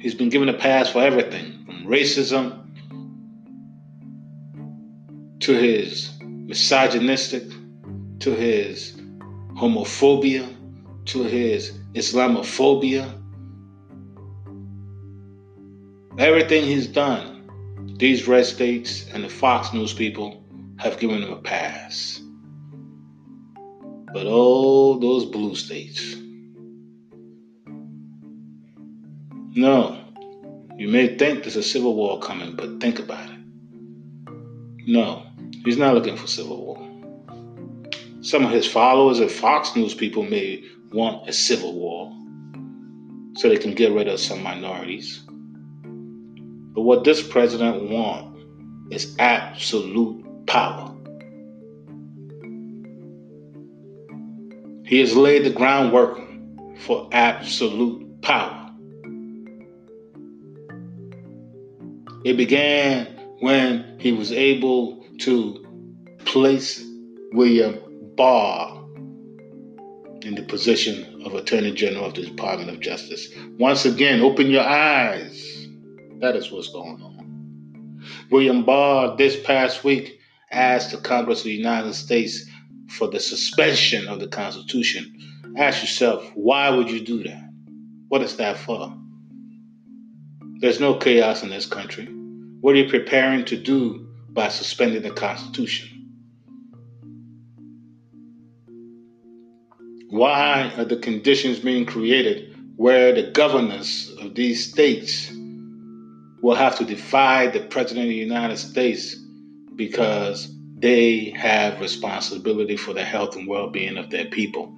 He's 0.00 0.14
been 0.14 0.28
given 0.28 0.48
a 0.48 0.52
pass 0.52 0.90
for 0.90 1.02
everything 1.02 1.64
from 1.64 1.86
racism 1.86 2.66
to 5.40 5.52
his 5.54 6.12
misogynistic, 6.20 7.44
to 8.20 8.32
his 8.32 8.96
homophobia, 9.54 10.54
to 11.06 11.22
his 11.22 11.72
Islamophobia. 11.94 13.17
Everything 16.18 16.64
he's 16.64 16.88
done, 16.88 17.94
these 17.96 18.26
red 18.26 18.44
states 18.44 19.06
and 19.14 19.22
the 19.22 19.28
Fox 19.28 19.72
News 19.72 19.92
people 19.92 20.42
have 20.76 20.98
given 20.98 21.22
him 21.22 21.32
a 21.32 21.36
pass. 21.36 22.20
But 24.12 24.26
oh, 24.26 24.98
those 24.98 25.26
blue 25.26 25.54
states. 25.54 26.16
No, 29.54 29.96
you 30.76 30.88
may 30.88 31.16
think 31.16 31.42
there's 31.42 31.54
a 31.54 31.62
civil 31.62 31.94
war 31.94 32.18
coming, 32.18 32.56
but 32.56 32.80
think 32.80 32.98
about 32.98 33.30
it. 33.30 33.38
No, 34.88 35.24
he's 35.64 35.78
not 35.78 35.94
looking 35.94 36.16
for 36.16 36.26
civil 36.26 36.64
war. 36.64 36.88
Some 38.22 38.44
of 38.44 38.50
his 38.50 38.66
followers 38.66 39.20
and 39.20 39.30
Fox 39.30 39.76
News 39.76 39.94
people 39.94 40.24
may 40.24 40.64
want 40.92 41.28
a 41.28 41.32
civil 41.32 41.74
war 41.74 42.12
so 43.36 43.48
they 43.48 43.56
can 43.56 43.74
get 43.74 43.92
rid 43.92 44.08
of 44.08 44.18
some 44.18 44.42
minorities. 44.42 45.27
But 46.74 46.82
what 46.82 47.04
this 47.04 47.26
president 47.26 47.90
wants 47.90 48.40
is 48.90 49.16
absolute 49.18 50.46
power. 50.46 50.94
He 54.84 55.00
has 55.00 55.14
laid 55.14 55.44
the 55.44 55.50
groundwork 55.50 56.18
for 56.78 57.08
absolute 57.12 58.22
power. 58.22 58.70
It 62.24 62.36
began 62.36 63.06
when 63.40 63.98
he 63.98 64.12
was 64.12 64.32
able 64.32 65.04
to 65.20 65.64
place 66.24 66.84
William 67.32 67.78
Barr 68.16 68.84
in 70.22 70.34
the 70.34 70.42
position 70.42 71.22
of 71.24 71.34
Attorney 71.34 71.72
General 71.72 72.06
of 72.06 72.14
the 72.14 72.22
Department 72.22 72.70
of 72.70 72.80
Justice. 72.80 73.28
Once 73.58 73.84
again, 73.84 74.20
open 74.20 74.50
your 74.50 74.64
eyes. 74.64 75.57
That 76.20 76.34
is 76.34 76.50
what's 76.50 76.68
going 76.68 77.00
on. 77.00 78.02
William 78.30 78.64
Barr, 78.64 79.16
this 79.16 79.40
past 79.40 79.84
week, 79.84 80.18
asked 80.50 80.90
the 80.90 80.98
Congress 80.98 81.40
of 81.40 81.44
the 81.44 81.52
United 81.52 81.94
States 81.94 82.44
for 82.88 83.08
the 83.08 83.20
suspension 83.20 84.08
of 84.08 84.18
the 84.18 84.26
Constitution, 84.26 85.54
ask 85.56 85.80
yourself, 85.80 86.28
why 86.34 86.70
would 86.70 86.90
you 86.90 87.00
do 87.00 87.22
that? 87.22 87.50
What 88.08 88.22
is 88.22 88.36
that 88.36 88.56
for? 88.56 88.96
There's 90.60 90.80
no 90.80 90.94
chaos 90.94 91.42
in 91.44 91.50
this 91.50 91.66
country. 91.66 92.06
What 92.60 92.74
are 92.74 92.78
you 92.78 92.88
preparing 92.88 93.44
to 93.46 93.56
do 93.56 94.08
by 94.30 94.48
suspending 94.48 95.02
the 95.02 95.10
Constitution? 95.10 95.88
Why 100.10 100.72
are 100.76 100.84
the 100.84 100.96
conditions 100.96 101.60
being 101.60 101.86
created 101.86 102.56
where 102.76 103.12
the 103.12 103.30
governors 103.30 104.12
of 104.20 104.34
these 104.34 104.70
states 104.70 105.30
will 106.42 106.54
have 106.54 106.76
to 106.78 106.84
defy 106.84 107.48
the 107.48 107.60
President 107.60 108.06
of 108.06 108.10
the 108.10 108.14
United 108.14 108.56
States 108.56 109.14
because 109.74 110.54
they 110.78 111.30
have 111.30 111.80
responsibility 111.80 112.76
for 112.76 112.92
the 112.94 113.04
health 113.04 113.36
and 113.36 113.48
well-being 113.48 113.96
of 113.96 114.10
their 114.10 114.26
people. 114.26 114.72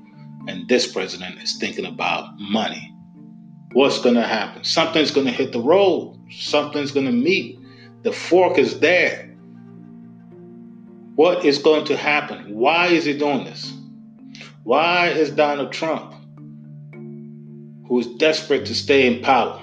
And 0.49 0.69
this 0.69 0.91
president 0.91 1.43
is 1.43 1.59
thinking 1.59 1.85
about 1.85 2.39
money. 2.39 2.95
What's 3.73 4.01
going 4.01 4.15
to 4.15 4.27
happen? 4.27 4.65
Something's 4.65 5.11
going 5.11 5.27
to 5.27 5.33
hit 5.33 5.53
the 5.53 5.61
road. 5.61 6.19
Something's 6.31 6.93
going 6.93 7.07
to 7.07 7.13
meet. 7.13 7.59
The 8.03 8.13
fork 8.13 8.59
is 8.59 8.81
there. 8.81 9.27
What 11.15 11.45
is 11.45 11.59
going 11.59 11.85
to 11.87 11.97
happen? 11.97 12.55
Why 12.57 12.87
is 12.87 13.05
he 13.05 13.17
doing 13.17 13.45
this? 13.45 13.73
Why 14.63 15.09
is 15.09 15.31
donald 15.31 15.73
trump 15.73 16.15
who 16.93 17.99
is 17.99 18.07
desperate 18.19 18.67
to 18.67 18.75
stay 18.75 19.07
in 19.07 19.23
power 19.23 19.61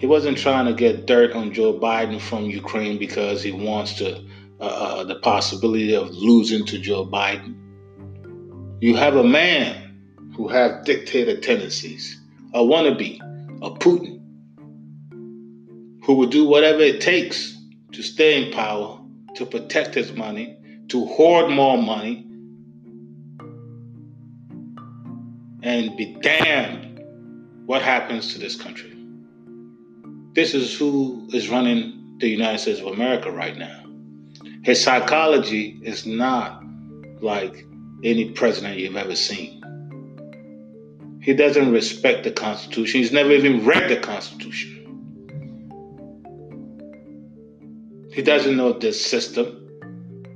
he 0.00 0.06
wasn't 0.06 0.38
trying 0.38 0.64
to 0.64 0.72
get 0.72 1.04
dirt 1.04 1.32
on 1.32 1.52
Joe 1.52 1.78
Biden 1.78 2.18
from 2.18 2.46
Ukraine 2.46 2.98
because 2.98 3.42
he 3.42 3.52
wants 3.52 3.92
to 3.98 4.16
uh, 4.58 4.64
uh, 4.64 5.04
the 5.04 5.16
possibility 5.16 5.94
of 5.94 6.08
losing 6.08 6.64
to 6.66 6.78
Joe 6.78 7.04
Biden. 7.04 7.54
You 8.80 8.96
have 8.96 9.16
a 9.16 9.22
man 9.22 10.32
who 10.34 10.48
has 10.48 10.86
dictator 10.86 11.38
tendencies, 11.38 12.18
a 12.54 12.60
wannabe, 12.60 13.20
a 13.60 13.70
Putin, 13.72 14.22
who 16.06 16.14
will 16.14 16.28
do 16.28 16.46
whatever 16.46 16.80
it 16.80 17.02
takes 17.02 17.54
to 17.92 18.02
stay 18.02 18.42
in 18.42 18.54
power, 18.54 18.98
to 19.34 19.44
protect 19.44 19.94
his 19.94 20.12
money, 20.12 20.56
to 20.88 21.04
hoard 21.04 21.50
more 21.50 21.76
money, 21.76 22.26
and 25.62 25.94
be 25.98 26.16
damned 26.22 27.04
what 27.66 27.82
happens 27.82 28.32
to 28.32 28.38
this 28.38 28.56
country. 28.56 28.90
This 30.32 30.54
is 30.54 30.78
who 30.78 31.28
is 31.32 31.48
running 31.48 32.16
the 32.18 32.28
United 32.28 32.58
States 32.58 32.80
of 32.80 32.86
America 32.86 33.32
right 33.32 33.56
now. 33.56 33.84
His 34.62 34.82
psychology 34.82 35.80
is 35.82 36.06
not 36.06 36.62
like 37.20 37.66
any 38.04 38.30
president 38.30 38.78
you've 38.78 38.96
ever 38.96 39.16
seen. 39.16 39.60
He 41.20 41.34
doesn't 41.34 41.72
respect 41.72 42.24
the 42.24 42.30
Constitution. 42.30 43.00
He's 43.00 43.12
never 43.12 43.32
even 43.32 43.66
read 43.66 43.90
the 43.90 43.96
Constitution. 43.96 44.76
He 48.12 48.22
doesn't 48.22 48.56
know 48.56 48.72
this 48.72 49.04
system. 49.04 49.56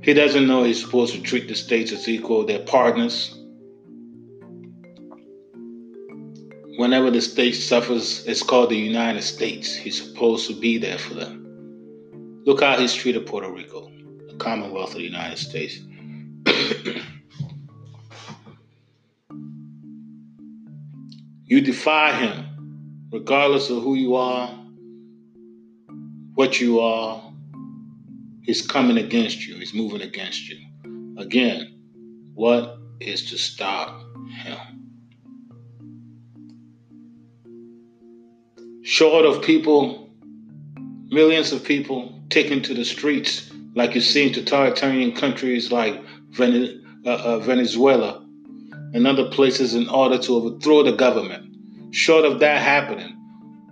He 0.01 0.13
doesn't 0.13 0.45
know 0.45 0.63
he's 0.63 0.81
supposed 0.81 1.15
to 1.15 1.21
treat 1.21 1.47
the 1.47 1.55
states 1.55 1.91
as 1.91 2.07
equal, 2.07 2.45
their 2.45 2.59
partners. 2.59 3.33
Whenever 6.77 7.09
the 7.09 7.21
state 7.21 7.53
suffers, 7.53 8.25
it's 8.27 8.43
called 8.43 8.69
the 8.69 8.75
United 8.75 9.21
States. 9.21 9.73
He's 9.73 10.01
supposed 10.01 10.47
to 10.47 10.59
be 10.59 10.77
there 10.77 10.97
for 10.97 11.13
them. 11.13 11.41
Look 12.45 12.61
how 12.61 12.77
he's 12.77 12.93
treated 12.93 13.25
Puerto 13.25 13.49
Rico, 13.49 13.89
the 14.27 14.35
Commonwealth 14.35 14.89
of 14.89 14.97
the 14.97 15.03
United 15.03 15.37
States. 15.37 15.79
you 21.45 21.61
defy 21.61 22.11
him, 22.11 23.07
regardless 23.11 23.69
of 23.69 23.81
who 23.81 23.95
you 23.95 24.15
are, 24.15 24.47
what 26.33 26.59
you 26.59 26.81
are. 26.81 27.21
He's 28.41 28.61
coming 28.61 28.97
against 28.97 29.47
you, 29.47 29.55
he's 29.55 29.73
moving 29.73 30.01
against 30.01 30.49
you. 30.49 30.57
Again, 31.17 31.79
what 32.33 32.79
is 32.99 33.29
to 33.29 33.37
stop 33.37 34.04
Short 38.85 39.25
of 39.25 39.41
people, 39.41 40.11
millions 41.09 41.51
of 41.51 41.63
people 41.63 42.21
taken 42.29 42.61
to 42.61 42.75
the 42.75 42.85
streets, 42.85 43.51
like 43.73 43.95
you 43.95 43.99
see 43.99 44.27
in 44.27 44.31
totalitarian 44.31 45.11
countries 45.11 45.71
like 45.71 45.99
uh, 46.39 46.83
uh, 47.03 47.39
Venezuela 47.39 48.23
and 48.93 49.07
other 49.07 49.27
places, 49.31 49.73
in 49.73 49.89
order 49.89 50.19
to 50.19 50.35
overthrow 50.35 50.83
the 50.83 50.91
government. 50.91 51.95
Short 51.95 52.25
of 52.25 52.39
that 52.41 52.61
happening, 52.61 53.17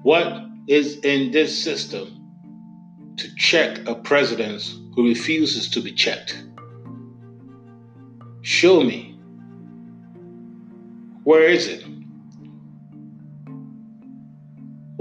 what 0.02 0.46
is 0.68 0.98
in 1.02 1.30
this 1.30 1.64
system 1.64 2.08
to 3.18 3.36
check 3.36 3.88
a 3.88 3.94
president 3.94 4.64
who 4.96 5.08
refuses 5.08 5.70
to 5.70 5.80
be 5.80 5.94
checked? 5.94 6.44
Show 8.42 8.82
me. 8.82 9.16
Where 11.24 11.48
is 11.48 11.68
it? 11.68 11.86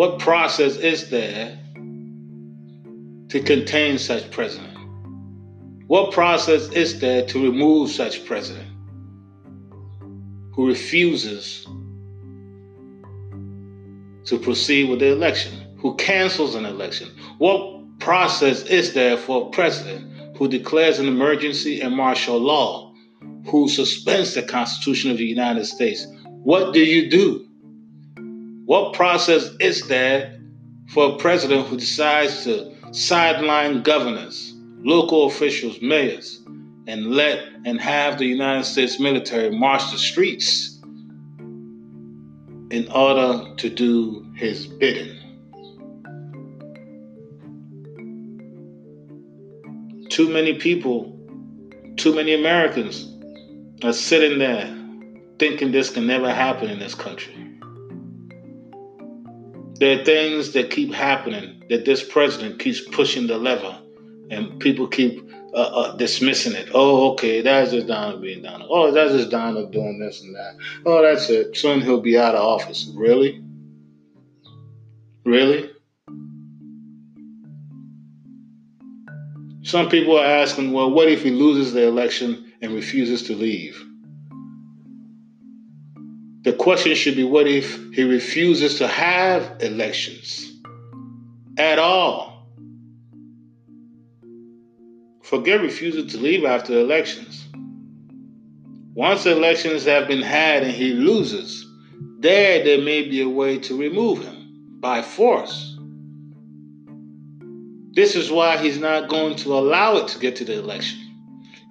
What 0.03 0.19
process 0.19 0.79
is 0.79 1.11
there 1.11 1.57
to 3.29 3.41
contain 3.41 3.99
such 3.99 4.33
president? 4.33 4.77
What 5.87 6.11
process 6.11 6.73
is 6.73 6.99
there 6.99 7.25
to 7.27 7.41
remove 7.41 7.89
such 7.89 8.25
president 8.25 8.67
who 10.55 10.67
refuses 10.67 11.65
to 14.25 14.41
proceed 14.41 14.91
with 14.91 14.99
the 14.99 15.13
election, 15.13 15.53
who 15.79 15.95
cancels 15.95 16.57
an 16.57 16.65
election? 16.65 17.09
What 17.39 18.01
process 18.01 18.65
is 18.65 18.95
there 18.95 19.17
for 19.17 19.47
a 19.47 19.51
president 19.51 20.37
who 20.37 20.49
declares 20.49 20.99
an 20.99 21.07
emergency 21.07 21.81
and 21.81 21.97
martial 21.97 22.39
law, 22.39 22.93
who 23.47 23.69
suspends 23.69 24.35
the 24.35 24.43
Constitution 24.43 25.13
of 25.13 25.19
the 25.19 25.27
United 25.27 25.67
States? 25.67 26.09
What 26.43 26.75
do 26.75 26.81
you 26.81 27.09
do? 27.09 27.47
What 28.73 28.95
process 28.95 29.51
is 29.61 29.87
there 29.87 30.41
for 30.89 31.13
a 31.13 31.17
president 31.19 31.67
who 31.67 31.77
decides 31.77 32.45
to 32.45 32.75
sideline 32.91 33.83
governors, 33.83 34.55
local 34.79 35.27
officials, 35.27 35.83
mayors, 35.83 36.43
and 36.87 37.11
let 37.11 37.45
and 37.67 37.79
have 37.79 38.17
the 38.17 38.25
United 38.25 38.65
States 38.65 38.99
military 38.99 39.51
march 39.51 39.83
the 39.93 39.99
streets 39.99 40.81
in 42.71 42.91
order 42.95 43.55
to 43.57 43.69
do 43.69 44.27
his 44.37 44.67
bidding? 44.67 45.19
Too 50.09 50.31
many 50.31 50.55
people, 50.55 51.15
too 51.99 52.15
many 52.15 52.33
Americans 52.33 53.07
are 53.85 53.93
sitting 53.93 54.39
there 54.39 54.75
thinking 55.39 55.73
this 55.73 55.91
can 55.91 56.07
never 56.07 56.33
happen 56.33 56.71
in 56.71 56.79
this 56.79 56.95
country. 56.95 57.52
There 59.83 60.01
are 60.01 60.05
things 60.05 60.53
that 60.53 60.71
keep 60.71 60.95
happening 60.95 61.65
that 61.69 61.85
this 61.85 62.05
president 62.05 62.61
keeps 62.61 62.81
pushing 62.81 63.27
the 63.27 63.37
lever 63.37 63.81
and 64.31 64.61
people 64.61 64.87
keep 64.87 65.29
uh, 65.53 65.57
uh, 65.57 65.97
dismissing 65.97 66.53
it. 66.53 66.69
Oh, 66.73 67.11
okay, 67.15 67.41
that's 67.41 67.73
just 67.73 67.89
Donald 67.89 68.23
being 68.23 68.43
Donald. 68.43 68.71
Oh, 68.73 68.93
that's 68.93 69.13
just 69.13 69.31
Donald 69.31 69.73
doing 69.73 69.99
this 69.99 70.23
and 70.23 70.37
that. 70.37 70.55
Oh, 70.87 71.03
that's 71.03 71.29
it. 71.31 71.57
Soon 71.57 71.81
he'll 71.81 72.01
be 72.01 72.17
out 72.17 72.37
of 72.37 72.43
office. 72.43 72.93
Really? 72.95 73.43
Really? 75.25 75.73
Some 79.63 79.89
people 79.89 80.17
are 80.17 80.25
asking, 80.25 80.71
well, 80.71 80.93
what 80.93 81.09
if 81.09 81.25
he 81.25 81.31
loses 81.33 81.73
the 81.73 81.89
election 81.89 82.53
and 82.63 82.73
refuses 82.73 83.25
to 83.25 83.35
leave? 83.35 83.85
The 86.43 86.53
question 86.53 86.95
should 86.97 87.15
be 87.15 87.23
what 87.23 87.47
if 87.47 87.79
he 87.93 88.03
refuses 88.03 88.79
to 88.79 88.89
have 88.89 89.59
elections 89.61 90.53
at 91.57 91.79
all? 91.79 92.49
Forget 95.23 95.61
refusing 95.61 96.09
to 96.09 96.19
leave 96.19 96.45
after 96.45 96.79
elections. 96.79 97.47
Once 98.95 99.25
elections 99.25 99.85
have 99.85 100.09
been 100.09 100.21
had 100.21 100.65
and 100.65 100.73
he 100.73 100.93
loses, 100.93 101.65
there 102.19 102.65
there 102.65 102.83
may 102.83 103.09
be 103.09 103.23
a 103.23 103.29
way 103.29 103.59
to 103.59 103.79
remove 103.79 104.23
him 104.23 104.79
by 104.81 105.01
force. 105.01 105.79
This 107.95 108.17
is 108.17 108.31
why 108.31 108.57
he's 108.57 108.79
not 108.79 109.09
going 109.09 109.37
to 109.37 109.55
allow 109.55 109.97
it 109.99 110.09
to 110.09 110.19
get 110.19 110.37
to 110.37 110.45
the 110.45 110.59
election. 110.59 110.99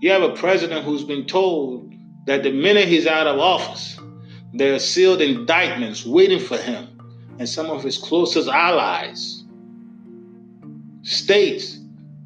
You 0.01 0.11
have 0.11 0.23
a 0.23 0.33
president 0.33 0.85
who's 0.85 1.03
been 1.03 1.25
told 1.25 1.93
that 2.25 2.43
the 2.43 2.51
minute 2.51 2.87
he's 2.87 3.05
out 3.05 3.27
of 3.27 3.37
office, 3.37 3.99
there 4.53 4.73
are 4.73 4.79
sealed 4.79 5.21
indictments 5.21 6.05
waiting 6.05 6.39
for 6.39 6.57
him 6.57 6.87
and 7.39 7.47
some 7.47 7.69
of 7.69 7.83
his 7.83 7.97
closest 7.97 8.49
allies. 8.49 9.43
States 11.03 11.79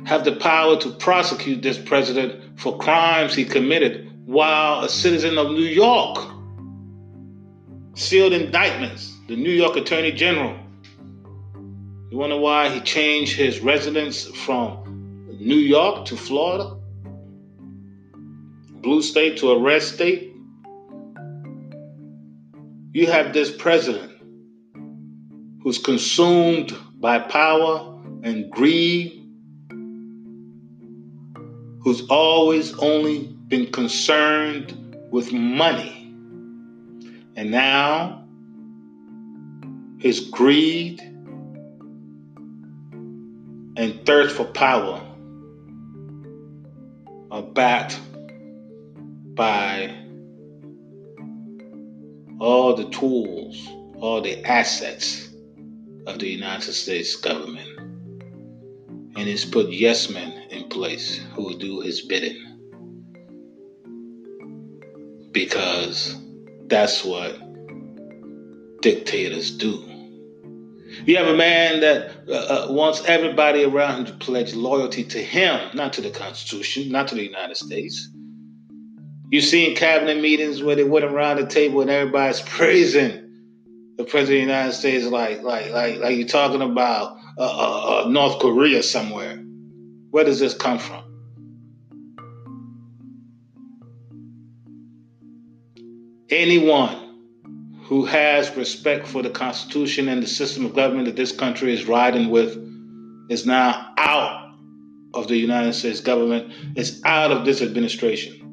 have 0.05 0.25
the 0.25 0.35
power 0.35 0.77
to 0.77 0.89
prosecute 0.91 1.61
this 1.61 1.77
president 1.77 2.59
for 2.59 2.77
crimes 2.77 3.33
he 3.33 3.45
committed 3.45 4.11
while 4.25 4.83
a 4.83 4.89
citizen 4.89 5.37
of 5.37 5.51
New 5.51 5.61
York. 5.61 6.17
Sealed 7.93 8.33
indictments, 8.33 9.15
the 9.27 9.35
New 9.35 9.51
York 9.51 9.77
Attorney 9.77 10.11
General. 10.11 10.57
You 12.11 12.17
wonder 12.17 12.37
why 12.37 12.69
he 12.69 12.81
changed 12.81 13.35
his 13.35 13.61
residence 13.61 14.25
from 14.25 15.27
New 15.39 15.55
York 15.55 16.05
to 16.05 16.17
Florida? 16.17 16.75
Blue 18.81 19.01
state 19.01 19.37
to 19.37 19.51
a 19.51 19.59
red 19.59 19.81
state? 19.81 20.34
You 22.95 23.07
have 23.07 23.33
this 23.33 23.51
president 23.51 24.09
who's 25.61 25.77
consumed 25.77 26.73
by 26.97 27.19
power 27.19 28.01
and 28.23 28.49
greed, 28.49 29.21
who's 31.81 32.07
always 32.07 32.73
only 32.79 33.35
been 33.49 33.69
concerned 33.69 34.95
with 35.11 35.33
money. 35.33 36.15
And 37.35 37.51
now 37.51 38.23
his 39.99 40.21
greed 40.21 41.01
and 43.75 44.05
thirst 44.05 44.37
for 44.37 44.45
power 44.45 45.05
are 47.29 47.43
backed 47.43 47.99
by 49.33 50.04
all 52.39 52.73
the 52.73 52.89
tools, 52.89 53.67
all 53.99 54.21
the 54.21 54.43
assets 54.45 55.29
of 56.05 56.19
the 56.19 56.27
United 56.27 56.73
States 56.73 57.15
government. 57.15 57.69
And 59.17 59.27
he's 59.27 59.45
put 59.45 59.69
yes 59.69 60.09
men 60.09 60.31
in 60.49 60.67
place 60.69 61.17
who 61.33 61.43
will 61.43 61.57
do 61.57 61.81
his 61.81 62.01
bidding. 62.01 62.41
Because 65.31 66.15
that's 66.67 67.03
what 67.03 67.39
dictators 68.81 69.51
do. 69.51 69.83
You 71.05 71.17
have 71.17 71.27
a 71.27 71.35
man 71.35 71.81
that 71.81 72.11
uh, 72.29 72.31
uh, 72.31 72.67
wants 72.71 73.03
everybody 73.05 73.63
around 73.63 73.97
him 73.97 74.05
to 74.05 74.13
pledge 74.13 74.53
loyalty 74.53 75.03
to 75.03 75.21
him, 75.21 75.71
not 75.73 75.93
to 75.93 76.01
the 76.01 76.09
Constitution, 76.09 76.89
not 76.91 77.07
to 77.09 77.15
the 77.15 77.23
United 77.23 77.57
States. 77.57 78.09
You've 79.31 79.43
seen 79.43 79.75
cabinet 79.75 80.21
meetings 80.21 80.61
where 80.61 80.75
they 80.75 80.83
went 80.83 81.05
around 81.05 81.37
the 81.37 81.47
table 81.47 81.81
and 81.81 81.89
everybody's 81.89 82.41
praising 82.45 83.21
the 83.97 84.03
president 84.03 84.41
of 84.41 84.47
the 84.47 84.53
United 84.53 84.73
States, 84.73 85.05
like 85.05 85.41
like 85.41 85.71
like 85.71 85.97
like 85.99 86.17
you're 86.17 86.27
talking 86.27 86.61
about 86.61 87.17
uh, 87.37 87.41
uh, 87.41 88.03
uh, 88.05 88.09
North 88.09 88.39
Korea 88.39 88.83
somewhere. 88.83 89.37
Where 90.11 90.23
does 90.23 90.39
this 90.39 90.53
come 90.53 90.79
from? 90.79 91.03
Anyone 96.29 97.81
who 97.83 98.05
has 98.05 98.55
respect 98.57 99.07
for 99.07 99.21
the 99.21 99.29
Constitution 99.29 100.09
and 100.09 100.21
the 100.21 100.27
system 100.27 100.65
of 100.65 100.73
government 100.73 101.05
that 101.05 101.15
this 101.15 101.31
country 101.31 101.73
is 101.73 101.85
riding 101.85 102.29
with 102.29 102.57
is 103.29 103.45
now 103.45 103.93
out 103.97 104.53
of 105.13 105.27
the 105.27 105.37
United 105.37 105.73
States 105.73 106.01
government, 106.01 106.51
is 106.75 107.01
out 107.05 107.31
of 107.31 107.45
this 107.45 107.61
administration. 107.61 108.44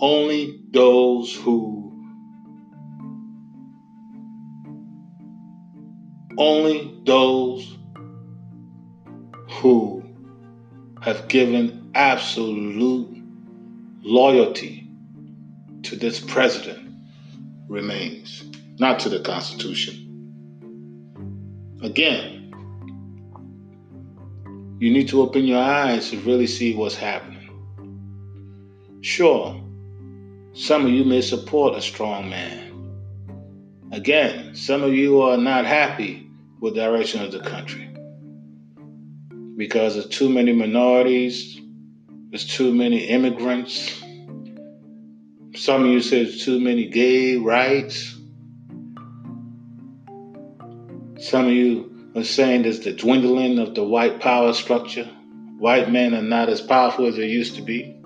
Only 0.00 0.60
those 0.70 1.34
who 1.34 1.78
only 6.38 6.94
those 7.04 7.76
who 9.50 10.04
have 11.02 11.26
given 11.26 11.90
absolute 11.94 13.08
loyalty 14.02 14.88
to 15.82 15.96
this 15.96 16.20
president 16.20 16.94
remains, 17.68 18.44
not 18.78 19.00
to 19.00 19.08
the 19.08 19.18
Constitution. 19.20 20.04
Again, 21.82 22.52
you 24.78 24.92
need 24.92 25.08
to 25.08 25.22
open 25.22 25.44
your 25.44 25.62
eyes 25.62 26.10
to 26.10 26.18
really 26.20 26.46
see 26.46 26.74
what's 26.74 26.94
happening. 26.94 27.34
Sure, 29.00 29.60
some 30.58 30.84
of 30.84 30.90
you 30.90 31.04
may 31.04 31.20
support 31.20 31.76
a 31.76 31.80
strong 31.80 32.28
man. 32.28 32.90
Again, 33.92 34.56
some 34.56 34.82
of 34.82 34.92
you 34.92 35.22
are 35.22 35.36
not 35.36 35.64
happy 35.64 36.28
with 36.58 36.74
the 36.74 36.80
direction 36.80 37.22
of 37.24 37.30
the 37.30 37.38
country 37.38 37.88
because 39.56 39.94
there's 39.94 40.08
too 40.08 40.28
many 40.28 40.52
minorities, 40.52 41.60
there's 42.30 42.44
too 42.44 42.74
many 42.74 43.04
immigrants. 43.04 44.02
Some 45.54 45.84
of 45.84 45.86
you 45.92 46.00
say 46.00 46.24
there's 46.24 46.44
too 46.44 46.58
many 46.58 46.88
gay 46.88 47.36
rights. 47.36 48.16
Some 51.20 51.46
of 51.46 51.52
you 51.52 52.10
are 52.16 52.24
saying 52.24 52.62
there's 52.62 52.80
the 52.80 52.92
dwindling 52.92 53.60
of 53.60 53.76
the 53.76 53.84
white 53.84 54.18
power 54.18 54.52
structure. 54.52 55.08
White 55.58 55.88
men 55.88 56.14
are 56.14 56.22
not 56.22 56.48
as 56.48 56.60
powerful 56.60 57.06
as 57.06 57.14
they 57.14 57.28
used 57.28 57.54
to 57.54 57.62
be. 57.62 57.97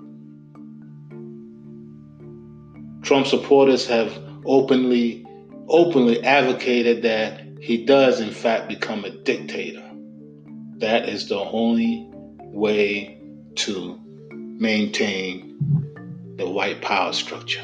Trump 3.03 3.27
supporters 3.27 3.85
have 3.87 4.17
openly, 4.45 5.25
openly 5.67 6.23
advocated 6.23 7.03
that 7.03 7.41
he 7.61 7.85
does 7.85 8.19
in 8.19 8.31
fact 8.31 8.69
become 8.69 9.03
a 9.05 9.09
dictator. 9.09 9.83
That 10.77 11.07
is 11.07 11.27
the 11.27 11.39
only 11.39 12.09
way 12.39 13.21
to 13.55 13.99
maintain 14.31 15.57
the 16.37 16.49
white 16.49 16.81
power 16.81 17.13
structure. 17.13 17.63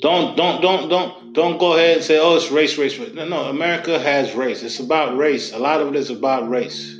Don't 0.00 0.36
don't 0.36 0.62
don't 0.62 0.88
don't 0.88 1.32
don't 1.32 1.58
go 1.58 1.74
ahead 1.74 1.98
and 1.98 2.04
say, 2.04 2.18
oh, 2.18 2.36
it's 2.36 2.50
race, 2.50 2.78
race, 2.78 2.98
race. 2.98 3.12
No, 3.14 3.26
no, 3.28 3.44
America 3.44 3.98
has 3.98 4.34
race. 4.34 4.62
It's 4.62 4.80
about 4.80 5.16
race. 5.16 5.52
A 5.52 5.58
lot 5.58 5.80
of 5.80 5.88
it 5.88 5.96
is 5.96 6.10
about 6.10 6.48
race. 6.48 6.98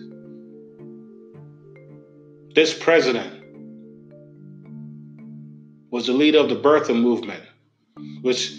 This 2.54 2.74
president 2.74 3.39
was 5.90 6.06
the 6.06 6.12
leader 6.12 6.38
of 6.38 6.48
the 6.48 6.56
birther 6.56 6.98
movement, 6.98 7.42
which 8.22 8.54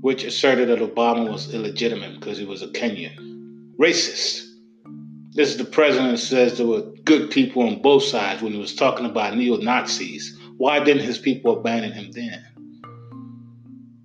which 0.00 0.24
asserted 0.24 0.68
that 0.68 0.78
Obama 0.78 1.30
was 1.30 1.52
illegitimate 1.52 2.18
because 2.18 2.38
he 2.38 2.44
was 2.44 2.62
a 2.62 2.68
Kenyan. 2.68 3.74
Racist. 3.78 4.46
This 5.32 5.50
is 5.50 5.56
the 5.58 5.64
president 5.64 6.18
says 6.18 6.56
there 6.56 6.66
were 6.66 6.82
good 7.04 7.30
people 7.30 7.62
on 7.62 7.82
both 7.82 8.02
sides 8.02 8.42
when 8.42 8.52
he 8.52 8.58
was 8.58 8.74
talking 8.74 9.06
about 9.06 9.36
neo 9.36 9.56
Nazis. 9.56 10.38
Why 10.56 10.82
didn't 10.82 11.04
his 11.04 11.18
people 11.18 11.58
abandon 11.58 11.92
him 11.92 12.10
then? 12.12 12.44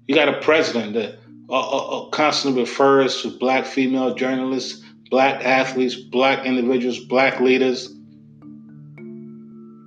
You 0.07 0.15
got 0.15 0.29
a 0.29 0.39
president 0.41 0.93
that 0.93 1.19
uh, 1.49 1.53
uh, 1.53 2.05
uh 2.05 2.09
constantly 2.09 2.61
refers 2.61 3.21
to 3.21 3.37
black 3.37 3.65
female 3.65 4.13
journalists, 4.15 4.83
black 5.09 5.43
athletes, 5.43 5.95
black 5.95 6.45
individuals, 6.45 6.99
black 6.99 7.39
leaders 7.39 7.89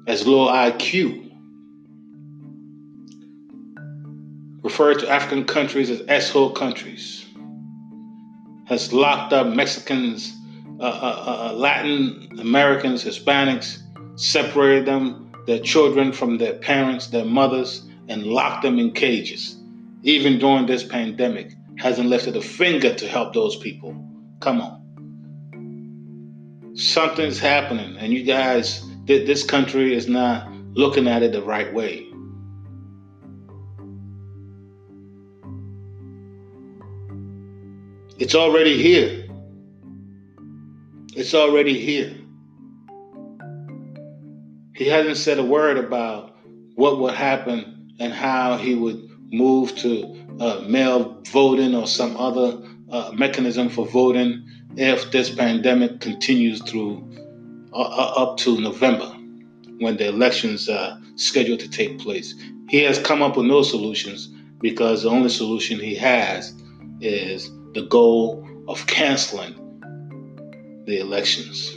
as 0.06 0.26
low 0.26 0.48
IQ. 0.48 1.27
Referred 4.68 4.98
to 4.98 5.08
African 5.08 5.44
countries 5.46 5.88
as 5.88 6.02
S-hole 6.08 6.50
countries, 6.50 7.24
has 8.66 8.92
locked 8.92 9.32
up 9.32 9.46
Mexicans, 9.46 10.30
uh, 10.78 10.82
uh, 10.82 10.86
uh, 10.86 11.48
uh, 11.48 11.54
Latin 11.54 12.28
Americans, 12.38 13.02
Hispanics, 13.02 13.78
separated 14.16 14.84
them, 14.84 15.32
their 15.46 15.58
children 15.58 16.12
from 16.12 16.36
their 16.36 16.52
parents, 16.52 17.06
their 17.06 17.24
mothers, 17.24 17.88
and 18.08 18.26
locked 18.26 18.60
them 18.60 18.78
in 18.78 18.92
cages. 18.92 19.56
Even 20.02 20.38
during 20.38 20.66
this 20.66 20.84
pandemic, 20.84 21.54
hasn't 21.78 22.10
lifted 22.10 22.36
a 22.36 22.42
finger 22.42 22.92
to 22.92 23.08
help 23.08 23.32
those 23.32 23.56
people. 23.56 23.96
Come 24.40 24.60
on. 24.60 24.74
Something's 26.76 27.38
happening, 27.38 27.96
and 27.96 28.12
you 28.12 28.22
guys, 28.22 28.84
this 29.06 29.44
country 29.44 29.94
is 29.94 30.08
not 30.08 30.52
looking 30.74 31.08
at 31.08 31.22
it 31.22 31.32
the 31.32 31.40
right 31.40 31.72
way. 31.72 32.07
It's 38.18 38.34
already 38.34 38.82
here. 38.82 39.28
It's 41.14 41.34
already 41.34 41.78
here. 41.78 42.16
He 44.74 44.88
hasn't 44.88 45.18
said 45.18 45.38
a 45.38 45.44
word 45.44 45.78
about 45.78 46.36
what 46.74 46.98
would 46.98 47.14
happen 47.14 47.94
and 48.00 48.12
how 48.12 48.56
he 48.56 48.74
would 48.74 49.08
move 49.32 49.76
to 49.76 50.26
uh, 50.40 50.64
mail 50.66 51.22
voting 51.28 51.76
or 51.76 51.86
some 51.86 52.16
other 52.16 52.60
uh, 52.90 53.12
mechanism 53.14 53.68
for 53.68 53.86
voting 53.86 54.44
if 54.76 55.12
this 55.12 55.30
pandemic 55.32 56.00
continues 56.00 56.60
through 56.62 57.08
uh, 57.72 57.76
uh 57.76 58.12
up 58.16 58.36
to 58.38 58.60
November 58.60 59.14
when 59.78 59.96
the 59.96 60.08
elections 60.08 60.68
are 60.68 61.00
scheduled 61.14 61.60
to 61.60 61.70
take 61.70 62.00
place. 62.00 62.34
He 62.68 62.82
has 62.82 62.98
come 62.98 63.22
up 63.22 63.36
with 63.36 63.46
no 63.46 63.62
solutions 63.62 64.26
because 64.60 65.04
the 65.04 65.10
only 65.10 65.28
solution 65.28 65.78
he 65.78 65.94
has 65.94 66.52
is 67.00 67.48
the 67.74 67.82
goal 67.82 68.46
of 68.66 68.86
canceling 68.86 69.54
the 70.86 70.98
elections. 70.98 71.74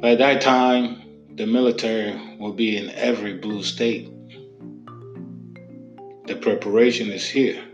By 0.00 0.14
that 0.14 0.42
time, 0.42 1.02
the 1.36 1.46
military 1.46 2.20
will 2.38 2.52
be 2.52 2.76
in 2.76 2.90
every 2.90 3.38
blue 3.38 3.62
state. 3.62 4.10
The 6.26 6.36
preparation 6.36 7.10
is 7.10 7.26
here. 7.28 7.64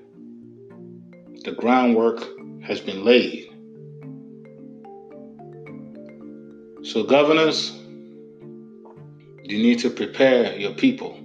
The 1.44 1.52
groundwork 1.52 2.24
has 2.62 2.80
been 2.80 3.04
laid. 3.04 3.48
So, 6.84 7.02
governors, 7.04 7.72
you 9.42 9.58
need 9.58 9.80
to 9.80 9.90
prepare 9.90 10.56
your 10.56 10.72
people 10.72 11.21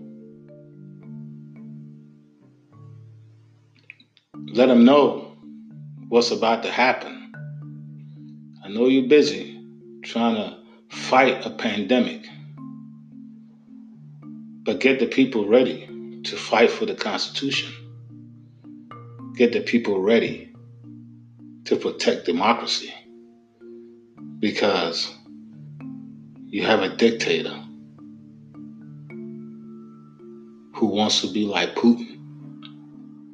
let 4.57 4.69
them 4.69 4.85
know 4.85 5.33
what's 6.09 6.31
about 6.31 6.63
to 6.63 6.71
happen. 6.71 7.31
I 8.65 8.69
know 8.69 8.87
you're 8.87 9.07
busy 9.07 9.63
trying 10.03 10.33
to 10.33 10.57
fight 10.89 11.45
a 11.45 11.51
pandemic, 11.51 12.25
but 14.63 14.79
get 14.79 14.99
the 14.99 15.05
people 15.05 15.47
ready 15.47 16.21
to 16.23 16.35
fight 16.35 16.71
for 16.71 16.87
the 16.87 16.95
Constitution. 16.95 17.71
Get 19.35 19.53
the 19.53 19.61
people 19.61 20.01
ready 20.01 20.51
to 21.65 21.75
protect 21.75 22.25
democracy 22.25 22.91
because 24.39 25.13
you 26.47 26.65
have 26.65 26.81
a 26.81 26.95
dictator 26.95 27.63
who 30.73 30.87
wants 30.87 31.21
to 31.21 31.31
be 31.31 31.45
like 31.45 31.75
Putin 31.75 32.16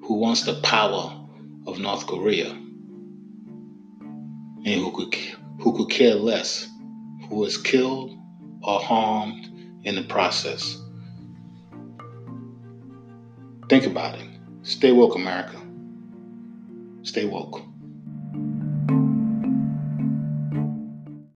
who 0.04 0.16
wants 0.16 0.44
the 0.44 0.60
power 0.62 1.20
of 1.66 1.80
North 1.80 2.06
Korea 2.08 2.50
and 4.66 4.82
who 4.82 4.92
could, 4.92 5.16
who 5.60 5.76
could 5.76 5.90
care 5.90 6.16
less 6.16 6.68
who 7.30 7.44
is 7.46 7.58
killed 7.58 8.12
or 8.62 8.80
harmed 8.80 9.50
in 9.84 9.96
the 9.96 10.04
process. 10.04 10.78
Think 13.70 13.86
about 13.86 14.20
it. 14.20 14.28
Stay 14.62 14.92
woke, 14.92 15.16
America. 15.16 15.60
Stay 17.04 17.26
woke. 17.26 17.62